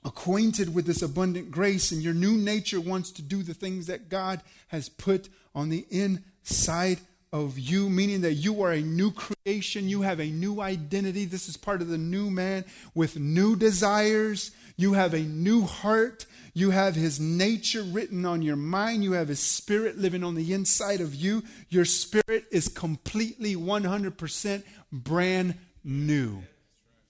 [0.04, 4.08] acquainted with this abundant grace, and your new nature wants to do the things that
[4.08, 6.98] God has put on the inside
[7.32, 11.24] of you, meaning that you are a new creation, you have a new identity.
[11.24, 12.64] This is part of the new man
[12.94, 14.50] with new desires.
[14.76, 16.26] You have a new heart.
[16.54, 19.04] You have his nature written on your mind.
[19.04, 21.44] You have his spirit living on the inside of you.
[21.68, 25.54] Your spirit is completely 100% brand
[25.84, 26.42] new.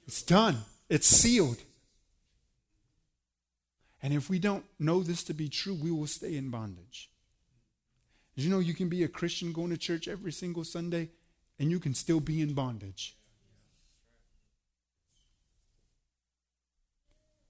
[0.07, 0.59] It's done,
[0.89, 1.59] it's sealed.
[4.03, 7.11] And if we don't know this to be true, we will stay in bondage.
[8.39, 11.09] Did you know you can be a Christian going to church every single Sunday
[11.59, 13.17] and you can still be in bondage?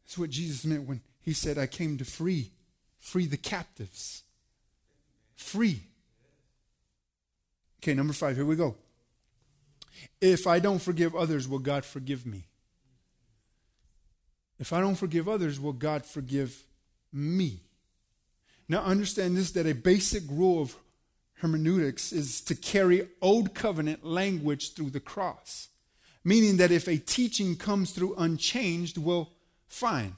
[0.02, 2.52] That's what Jesus meant when he said, I came to free,
[2.98, 4.22] free the captives.
[5.36, 5.82] Free.
[7.82, 8.74] Okay, number five, here we go.
[10.22, 12.46] If I don't forgive others, will God forgive me?
[14.58, 16.64] If I don't forgive others, will God forgive
[17.12, 17.67] me?
[18.68, 20.76] Now, understand this that a basic rule of
[21.34, 25.68] hermeneutics is to carry old covenant language through the cross,
[26.24, 29.32] meaning that if a teaching comes through unchanged, well,
[29.68, 30.16] fine.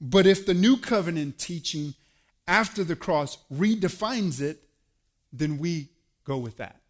[0.00, 1.94] But if the new covenant teaching
[2.46, 4.62] after the cross redefines it,
[5.32, 5.88] then we
[6.24, 6.80] go with that.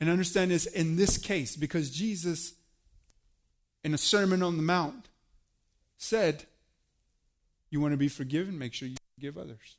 [0.00, 2.52] And understand this in this case, because Jesus,
[3.82, 5.08] in a Sermon on the Mount,
[5.96, 6.44] said,
[7.70, 8.58] You want to be forgiven?
[8.58, 9.76] Make sure you forgive others.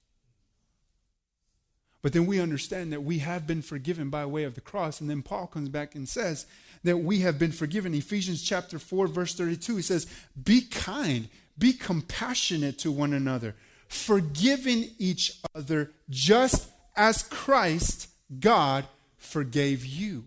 [2.02, 5.00] But then we understand that we have been forgiven by way of the cross.
[5.00, 6.46] And then Paul comes back and says
[6.84, 7.94] that we have been forgiven.
[7.94, 10.08] Ephesians chapter 4, verse 32, he says,
[10.42, 13.56] Be kind, be compassionate to one another,
[13.88, 18.10] forgiving each other just as Christ,
[18.42, 18.86] God,
[19.18, 20.26] forgave you.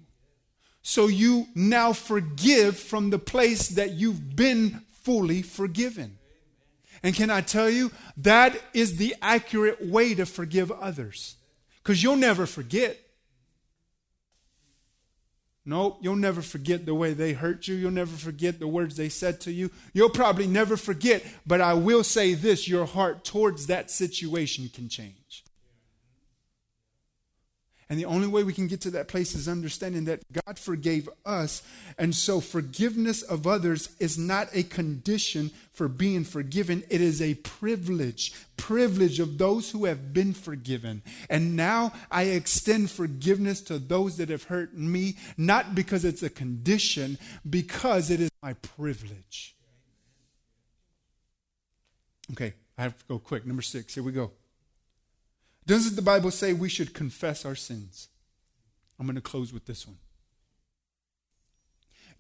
[0.83, 6.19] So you now forgive from the place that you've been fully forgiven.
[7.03, 11.37] And can I tell you, that is the accurate way to forgive others.
[11.83, 12.97] Because you'll never forget.
[15.65, 17.75] Nope, you'll never forget the way they hurt you.
[17.75, 19.71] You'll never forget the words they said to you.
[19.93, 24.89] You'll probably never forget, but I will say this your heart towards that situation can
[24.89, 25.45] change.
[27.93, 31.11] And the only way we can get to that place is understanding that God forgave
[31.27, 31.63] us.
[31.99, 37.35] And so forgiveness of others is not a condition for being forgiven, it is a
[37.35, 38.33] privilege.
[38.57, 41.03] Privilege of those who have been forgiven.
[41.29, 46.31] And now I extend forgiveness to those that have hurt me, not because it's a
[46.31, 47.19] condition,
[47.49, 49.55] because it is my privilege.
[52.31, 53.45] Okay, I have to go quick.
[53.45, 54.31] Number six, here we go.
[55.67, 58.09] Doesn't the Bible say we should confess our sins?
[58.99, 59.99] I'm going to close with this one.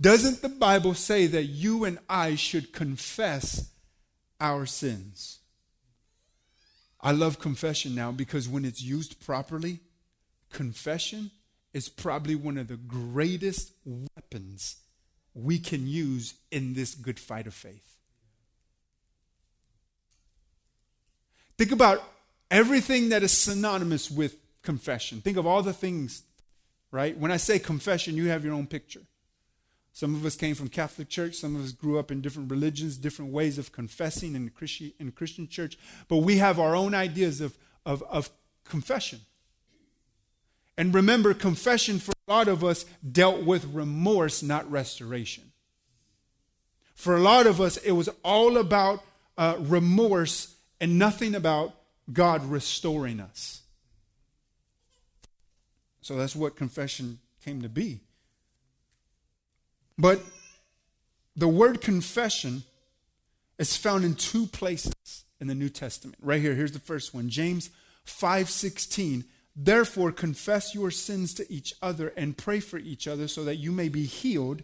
[0.00, 3.70] Doesn't the Bible say that you and I should confess
[4.40, 5.38] our sins?
[7.00, 9.80] I love confession now because when it's used properly,
[10.50, 11.30] confession
[11.72, 14.76] is probably one of the greatest weapons
[15.34, 17.96] we can use in this good fight of faith.
[21.58, 22.02] Think about
[22.52, 25.20] everything that is synonymous with confession.
[25.20, 26.22] Think of all the things,
[26.92, 27.16] right?
[27.16, 29.00] When I say confession, you have your own picture.
[29.94, 31.34] Some of us came from Catholic church.
[31.34, 35.12] Some of us grew up in different religions, different ways of confessing in Christian, in
[35.12, 35.76] Christian church.
[36.08, 38.30] But we have our own ideas of, of, of
[38.64, 39.20] confession.
[40.78, 45.52] And remember, confession for a lot of us dealt with remorse, not restoration.
[46.94, 49.02] For a lot of us, it was all about
[49.36, 51.74] uh, remorse and nothing about
[52.12, 53.62] God restoring us.
[56.00, 58.00] So that's what confession came to be.
[59.96, 60.20] But
[61.36, 62.64] the word confession
[63.58, 66.18] is found in two places in the New Testament.
[66.20, 67.28] Right here, here's the first one.
[67.28, 67.70] James
[68.04, 69.24] 5:16.
[69.54, 73.70] Therefore confess your sins to each other and pray for each other so that you
[73.70, 74.62] may be healed.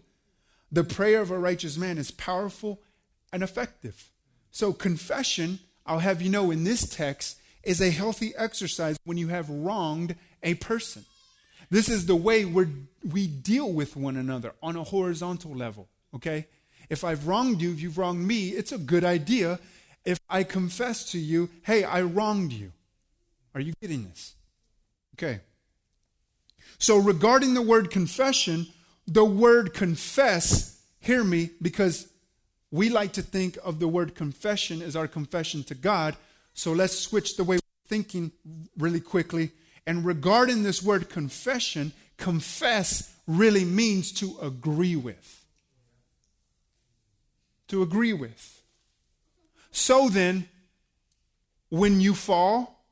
[0.71, 2.81] The prayer of a righteous man is powerful
[3.31, 4.09] and effective.
[4.51, 9.27] So confession I'll have you know in this text, is a healthy exercise when you
[9.27, 11.05] have wronged a person.
[11.69, 12.67] This is the way we
[13.03, 16.47] we deal with one another on a horizontal level, okay?
[16.89, 19.59] If I've wronged you, if you've wronged me, it's a good idea
[20.05, 22.71] if I confess to you, hey, I wronged you.
[23.53, 24.35] Are you getting this?
[25.15, 25.41] Okay.
[26.77, 28.67] So, regarding the word confession,
[29.05, 32.07] the word confess, hear me, because
[32.71, 36.15] we like to think of the word confession as our confession to God.
[36.59, 38.33] So, let's switch the way we're thinking
[38.77, 39.51] really quickly.
[39.87, 45.45] And regarding this word confession, confess really means to agree with.
[47.69, 48.61] To agree with.
[49.71, 50.49] So then,
[51.69, 52.83] when you fall,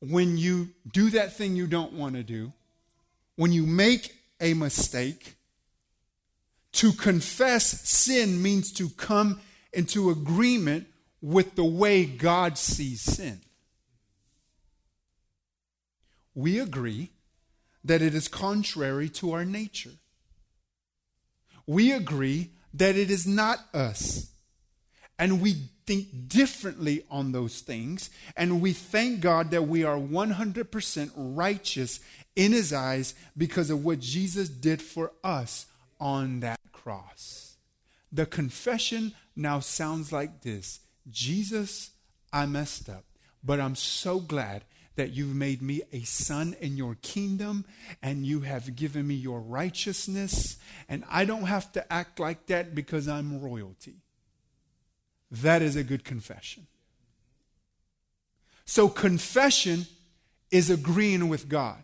[0.00, 2.52] when you do that thing you don't want to do,
[3.36, 5.36] when you make a mistake,
[6.72, 9.40] to confess sin means to come
[9.72, 10.88] into agreement
[11.24, 13.40] with the way God sees sin.
[16.34, 17.12] We agree
[17.82, 19.92] that it is contrary to our nature.
[21.66, 24.32] We agree that it is not us.
[25.18, 28.10] And we think differently on those things.
[28.36, 32.00] And we thank God that we are 100% righteous
[32.36, 35.68] in His eyes because of what Jesus did for us
[35.98, 37.56] on that cross.
[38.12, 41.90] The confession now sounds like this Jesus,
[42.32, 43.04] I messed up,
[43.42, 44.64] but I'm so glad
[44.96, 47.64] that you've made me a son in your kingdom
[48.02, 50.56] and you have given me your righteousness,
[50.88, 53.96] and I don't have to act like that because I'm royalty.
[55.30, 56.66] That is a good confession.
[58.66, 59.86] So, confession
[60.50, 61.82] is agreeing with God.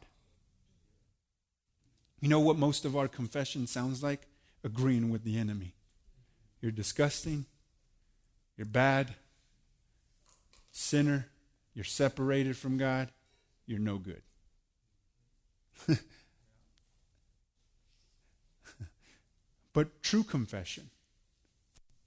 [2.21, 4.23] You know what most of our confession sounds like?
[4.63, 5.75] Agreeing with the enemy.
[6.61, 7.47] You're disgusting.
[8.61, 9.15] You're bad.
[10.71, 11.29] Sinner.
[11.73, 13.09] You're separated from God.
[13.65, 14.21] You're no good.
[19.73, 20.91] but true confession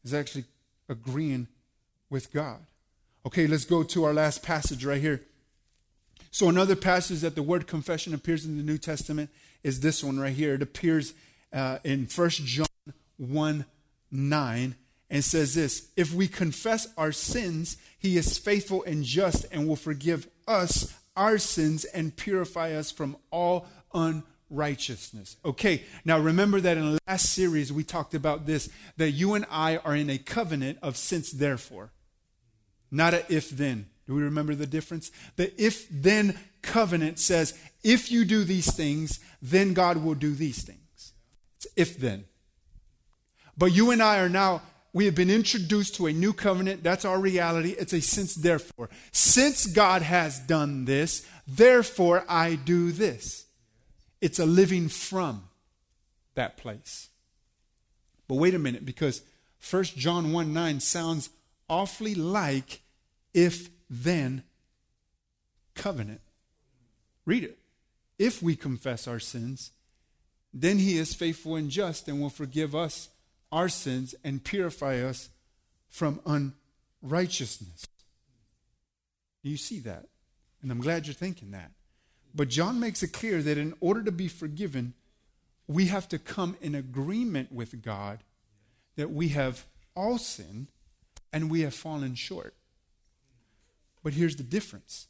[0.04, 0.44] is actually
[0.88, 1.48] agreeing
[2.12, 2.60] with God.
[3.26, 5.24] Okay, let's go to our last passage right here.
[6.30, 9.32] So, another passage that the word confession appears in the New Testament
[9.64, 10.54] is this one right here.
[10.54, 11.16] It appears
[11.52, 12.68] uh, in 1 John
[13.18, 13.66] 1
[14.12, 14.76] 9
[15.14, 19.78] and says this If we confess our sins, he is faithful and just and will
[19.78, 25.38] forgive us our sins and purify us from all unrighteousness.
[25.46, 29.46] Okay, now remember that in the last series we talked about this that you and
[29.52, 31.92] I are in a covenant of since therefore,
[32.90, 33.86] not a if then.
[34.08, 35.12] Do we remember the difference?
[35.36, 40.64] The if then covenant says, if you do these things, then God will do these
[40.64, 41.14] things.
[41.58, 42.26] It's if then.
[43.56, 44.64] But you and I are now,
[44.94, 46.84] we have been introduced to a new covenant.
[46.84, 47.72] That's our reality.
[47.72, 48.90] It's a since therefore.
[49.12, 53.48] Since God has done this, therefore I do this.
[54.22, 55.46] It's a living from
[56.36, 57.10] that place.
[58.28, 59.24] But wait a minute, because
[59.70, 61.30] 1 John 1 9 sounds
[61.68, 62.82] awfully like
[63.34, 64.44] if then
[65.74, 66.22] covenant.
[67.26, 67.58] Read it.
[68.20, 69.72] If we confess our sins,
[70.54, 73.10] then he is faithful and just and will forgive us
[73.54, 75.30] our sins and purify us
[75.88, 76.20] from
[77.04, 77.86] unrighteousness.
[79.44, 80.08] You see that?
[80.62, 81.72] And I'm glad you're thinking that.
[82.34, 84.96] But John makes it clear that in order to be forgiven,
[85.68, 88.24] we have to come in agreement with God
[88.96, 90.70] that we have all sinned
[91.32, 92.56] and we have fallen short.
[94.02, 95.08] But here's the difference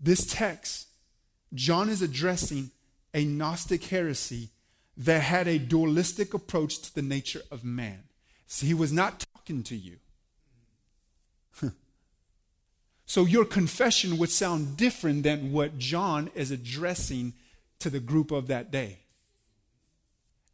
[0.00, 0.88] this text,
[1.54, 2.72] John is addressing
[3.14, 4.48] a Gnostic heresy
[4.96, 8.04] that had a dualistic approach to the nature of man.
[8.46, 9.96] So he was not talking to you.
[13.06, 17.32] so your confession would sound different than what John is addressing
[17.78, 18.98] to the group of that day.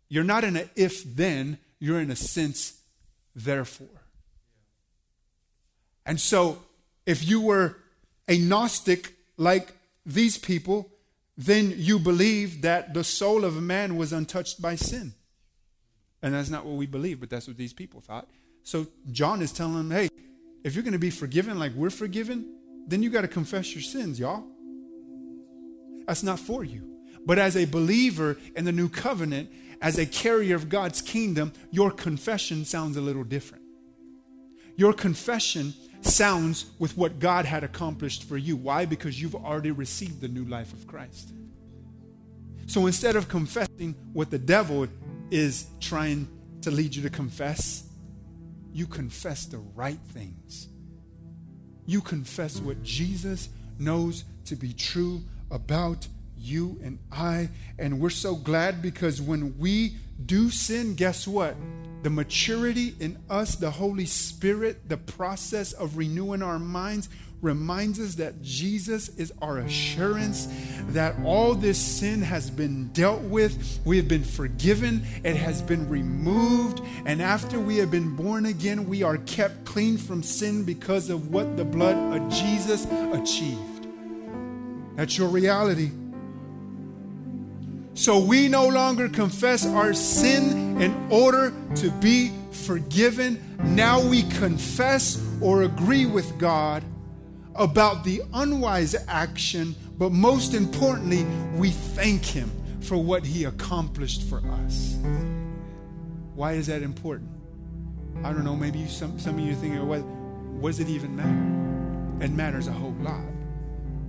[0.09, 2.80] You're not in a if then, you're in a sense
[3.34, 4.03] therefore.
[6.07, 6.62] And so,
[7.05, 7.76] if you were
[8.26, 9.74] a Gnostic like
[10.07, 10.91] these people,
[11.39, 15.14] then you believe that the soul of a man was untouched by sin.
[16.20, 18.28] And that's not what we believe, but that's what these people thought.
[18.64, 20.09] So John is telling them, hey,
[20.64, 22.57] if you're going to be forgiven like we're forgiven,
[22.89, 24.45] then you got to confess your sins, y'all.
[26.09, 26.99] That's not for you.
[27.24, 29.49] But as a believer in the new covenant,
[29.80, 33.62] as a carrier of God's kingdom, your confession sounds a little different.
[34.76, 35.72] Your confession
[36.03, 38.57] sounds with what God had accomplished for you.
[38.57, 38.84] Why?
[38.86, 41.32] Because you've already received the new life of Christ.
[42.66, 44.86] So instead of confessing what the devil
[45.30, 46.28] is trying
[46.62, 47.84] to lead you to confess,
[48.72, 50.68] you confess the right things.
[51.86, 57.49] You confess what Jesus knows to be true about you and I.
[57.78, 61.57] And we're so glad because when we do sin, guess what?
[62.03, 67.09] The maturity in us, the Holy Spirit, the process of renewing our minds
[67.42, 70.49] reminds us that Jesus is our assurance
[70.88, 73.80] that all this sin has been dealt with.
[73.84, 76.80] We have been forgiven, it has been removed.
[77.05, 81.30] And after we have been born again, we are kept clean from sin because of
[81.30, 83.86] what the blood of Jesus achieved.
[84.96, 85.90] That's your reality.
[87.99, 93.42] So we no longer confess our sin in order to be forgiven.
[93.74, 96.84] Now we confess or agree with God
[97.57, 101.24] about the unwise action, but most importantly,
[101.57, 104.96] we thank Him for what He accomplished for us.
[106.36, 107.30] Why is that important?
[108.22, 110.88] I don't know, maybe you, some, some of you are thinking, what, what does it
[110.88, 112.24] even matter?
[112.24, 113.24] It matters a whole lot.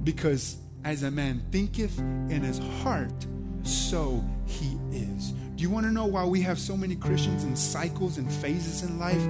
[0.03, 3.25] Because as a man thinketh in his heart,
[3.69, 5.33] so he is.
[5.59, 8.83] Do you want to know why we have so many Christians in cycles and phases
[8.83, 9.21] in life?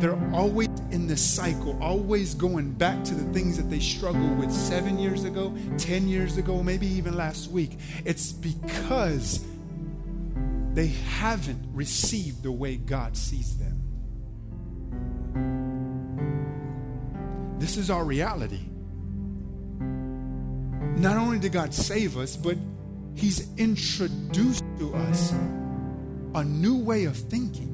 [0.00, 4.50] They're always in this cycle, always going back to the things that they struggled with
[4.50, 7.78] seven years ago, 10 years ago, maybe even last week.
[8.04, 9.44] It's because
[10.72, 13.76] they haven't received the way God sees them.
[17.58, 18.64] This is our reality.
[19.78, 22.56] Not only did God save us, but
[23.16, 25.32] He's introduced to us
[26.34, 27.72] a new way of thinking.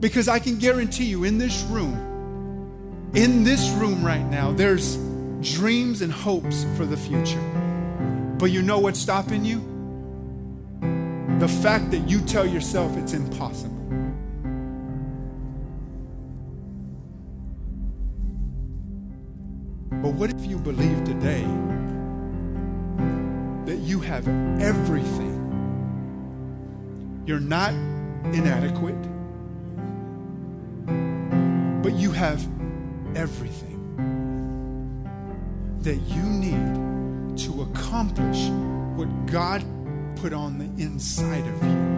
[0.00, 4.96] Because I can guarantee you, in this room, in this room right now, there's
[5.42, 7.40] dreams and hopes for the future.
[8.36, 9.60] But you know what's stopping you?
[11.38, 13.78] The fact that you tell yourself it's impossible.
[20.02, 21.46] But what if you believe today
[23.66, 24.26] that you have
[24.60, 25.38] everything.
[27.26, 27.72] You're not
[28.34, 29.00] inadequate,
[31.82, 32.46] but you have
[33.14, 33.78] everything
[35.82, 38.48] that you need to accomplish
[38.96, 39.64] what God
[40.16, 41.92] put on the inside of you.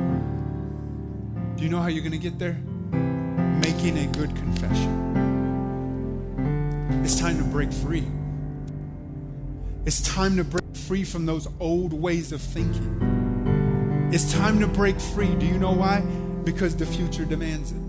[1.57, 2.59] Do you know how you're going to get there?
[3.63, 5.01] Making a good confession.
[7.05, 8.07] It's time to break free.
[9.85, 14.11] It's time to break free from those old ways of thinking.
[14.13, 15.35] It's time to break free.
[15.35, 16.01] Do you know why?
[16.45, 17.81] Because the future demands it.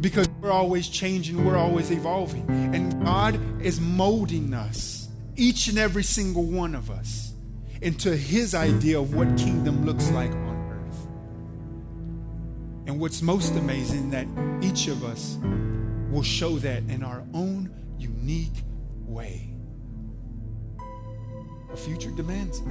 [0.00, 2.48] Because we're always changing, we're always evolving.
[2.48, 7.34] And God is molding us, each and every single one of us,
[7.82, 11.06] into His idea of what kingdom looks like on earth.
[12.86, 14.26] And what's most amazing that
[14.62, 15.38] each of us
[16.10, 18.64] will show that in our own unique
[19.04, 19.55] way.
[21.76, 22.66] Future demands it.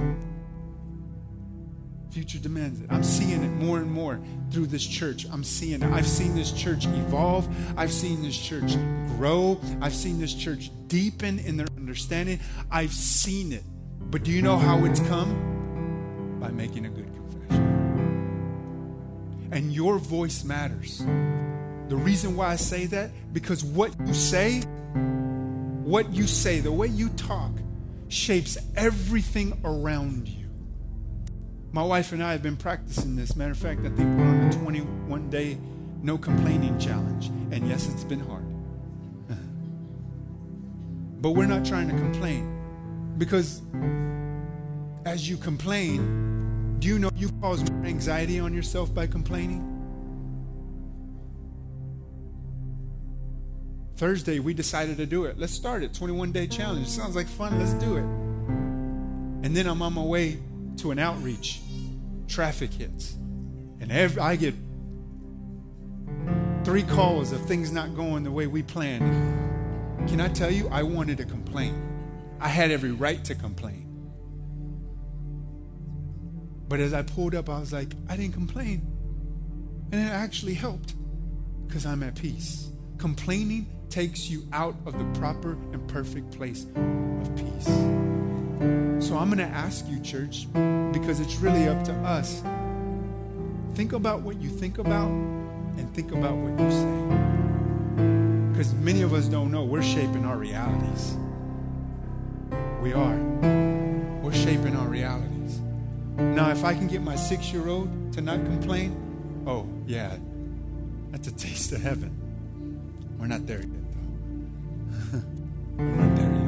[2.10, 2.86] Future demands it.
[2.90, 5.26] I'm seeing it more and more through this church.
[5.30, 5.92] I'm seeing it.
[5.92, 7.48] I've seen this church evolve.
[7.76, 8.76] I've seen this church
[9.16, 9.60] grow.
[9.80, 12.40] I've seen this church deepen in their understanding.
[12.70, 13.64] I've seen it.
[14.00, 16.38] But do you know how it's come?
[16.40, 17.64] By making a good confession.
[19.52, 20.98] And your voice matters.
[21.88, 24.62] The reason why I say that, because what you say
[25.86, 27.52] what you say, the way you talk,
[28.08, 30.46] shapes everything around you.
[31.72, 33.36] My wife and I have been practicing this.
[33.36, 35.58] Matter of fact, I think we're on a 21 day
[36.02, 37.26] no complaining challenge.
[37.50, 38.44] And yes, it's been hard.
[41.20, 42.52] but we're not trying to complain.
[43.18, 43.62] Because
[45.04, 49.75] as you complain, do you know you cause more anxiety on yourself by complaining?
[53.96, 55.38] Thursday, we decided to do it.
[55.38, 55.94] Let's start it.
[55.94, 56.88] 21 day challenge.
[56.88, 57.58] Sounds like fun.
[57.58, 58.04] Let's do it.
[59.44, 60.38] And then I'm on my way
[60.78, 61.60] to an outreach.
[62.28, 63.14] Traffic hits.
[63.80, 64.54] And every, I get
[66.64, 70.08] three calls of things not going the way we planned.
[70.08, 71.82] Can I tell you, I wanted to complain.
[72.38, 73.84] I had every right to complain.
[76.68, 78.82] But as I pulled up, I was like, I didn't complain.
[79.92, 80.94] And it actually helped
[81.66, 82.70] because I'm at peace.
[82.98, 87.66] Complaining takes you out of the proper and perfect place of peace.
[89.06, 90.46] So I'm going to ask you, church,
[90.92, 92.42] because it's really up to us.
[93.74, 98.52] Think about what you think about and think about what you say.
[98.52, 101.16] Because many of us don't know we're shaping our realities.
[102.80, 103.16] We are.
[104.22, 105.60] We're shaping our realities.
[106.16, 110.16] Now, if I can get my six year old to not complain, oh, yeah,
[111.10, 112.25] that's a taste of heaven.
[113.18, 115.18] We're not there yet, though.
[115.76, 116.46] We're not there yet.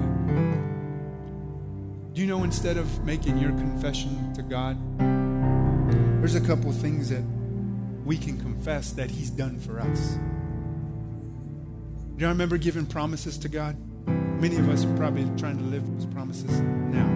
[2.15, 4.77] Do you know instead of making your confession to God,
[6.21, 7.23] there's a couple things that
[8.05, 10.19] we can confess that He's done for us.
[12.17, 13.77] Do you remember giving promises to God?
[14.41, 17.07] Many of us are probably trying to live those promises now.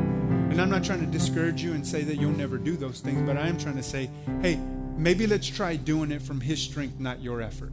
[0.51, 3.23] And I'm not trying to discourage you and say that you'll never do those things,
[3.23, 4.11] but I am trying to say,
[4.43, 4.61] hey,
[4.97, 7.73] maybe let's try doing it from His strength, not your effort.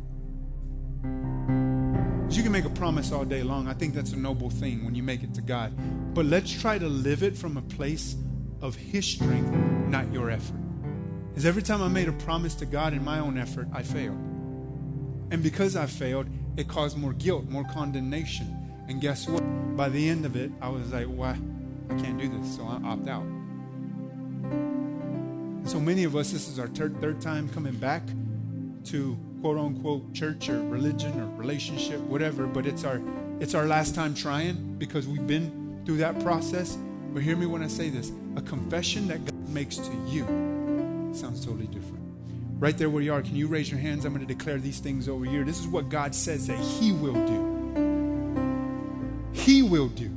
[2.31, 3.67] You can make a promise all day long.
[3.67, 5.73] I think that's a noble thing when you make it to God.
[6.13, 8.15] But let's try to live it from a place
[8.61, 9.51] of His strength,
[9.89, 10.55] not your effort.
[11.29, 14.17] Because every time I made a promise to God in my own effort, I failed.
[15.31, 18.55] And because I failed, it caused more guilt, more condemnation.
[18.87, 19.43] And guess what?
[19.75, 21.37] By the end of it, I was like, why?
[21.89, 23.25] I can't do this, so I opt out.
[25.65, 28.03] So many of us, this is our ter- third time coming back
[28.85, 33.01] to quote unquote church or religion or relationship, whatever, but it's our
[33.39, 36.77] it's our last time trying because we've been through that process.
[37.13, 38.11] But hear me when I say this.
[38.35, 40.25] A confession that God makes to you
[41.13, 41.99] sounds totally different.
[42.59, 44.03] Right there where you are, can you raise your hands?
[44.03, 45.45] I'm going to declare these things over here.
[45.45, 47.49] This is what God says that He will do.
[49.31, 50.11] He will do.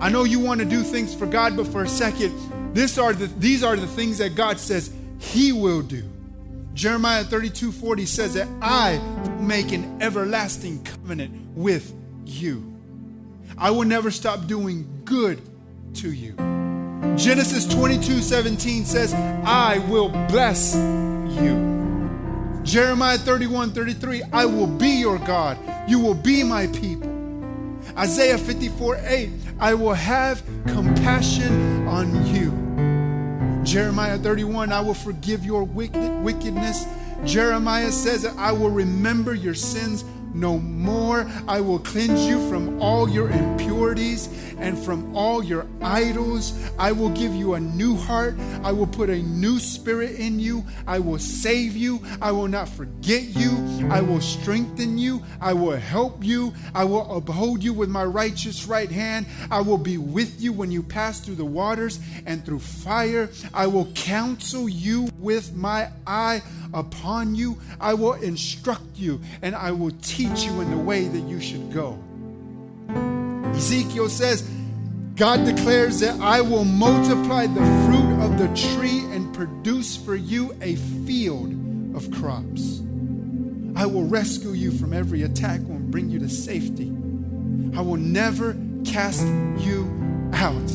[0.00, 2.34] I know you want to do things for God, but for a second,
[2.74, 6.02] this are the, these are the things that God says He will do.
[6.74, 8.98] Jeremiah 32 40 says that I
[9.40, 11.94] make an everlasting covenant with
[12.26, 12.72] you.
[13.56, 15.40] I will never stop doing good
[15.94, 16.34] to you.
[17.16, 21.74] Genesis 22 17 says, I will bless you.
[22.64, 25.58] Jeremiah 31 33, I will be your God.
[25.88, 27.10] You will be my people.
[27.96, 32.63] Isaiah 54 8, I will have compassion on you.
[33.64, 36.86] Jeremiah 31, I will forgive your wicked, wickedness.
[37.24, 40.04] Jeremiah says that I will remember your sins
[40.34, 41.30] no more.
[41.48, 44.28] I will cleanse you from all your impurities
[44.58, 46.58] and from all your idols.
[46.78, 48.36] I will give you a new heart.
[48.62, 50.64] I will put a new spirit in you.
[50.86, 52.02] I will save you.
[52.20, 53.50] I will not forget you.
[53.90, 55.22] I will strengthen you.
[55.40, 56.54] I will help you.
[56.74, 59.26] I will uphold you with my righteous right hand.
[59.50, 63.30] I will be with you when you pass through the waters and through fire.
[63.52, 67.58] I will counsel you with my eye upon you.
[67.80, 71.72] I will instruct you and I will teach you in the way that you should
[71.72, 71.98] go.
[73.56, 74.48] Ezekiel says,
[75.16, 80.56] God declares that I will multiply the fruit of the tree and produce for you
[80.60, 80.74] a
[81.06, 81.52] field
[81.96, 82.80] of crops.
[83.76, 86.88] I will rescue you from every attack and bring you to safety.
[87.76, 89.24] I will never cast
[89.58, 90.70] you out.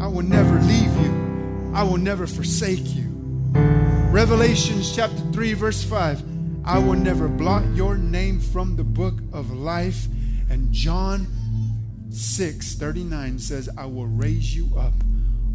[0.00, 1.72] I will never leave you.
[1.74, 3.07] I will never forsake you.
[3.54, 6.22] Revelations chapter 3, verse 5.
[6.64, 10.06] I will never blot your name from the book of life.
[10.50, 11.26] And John
[12.10, 14.94] 6 39 says, I will raise you up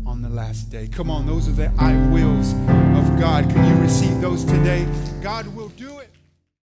[0.06, 0.88] on the last day.
[0.88, 3.50] Come on, those are the I wills of God.
[3.50, 4.88] Can you receive those today?
[5.22, 5.73] God will.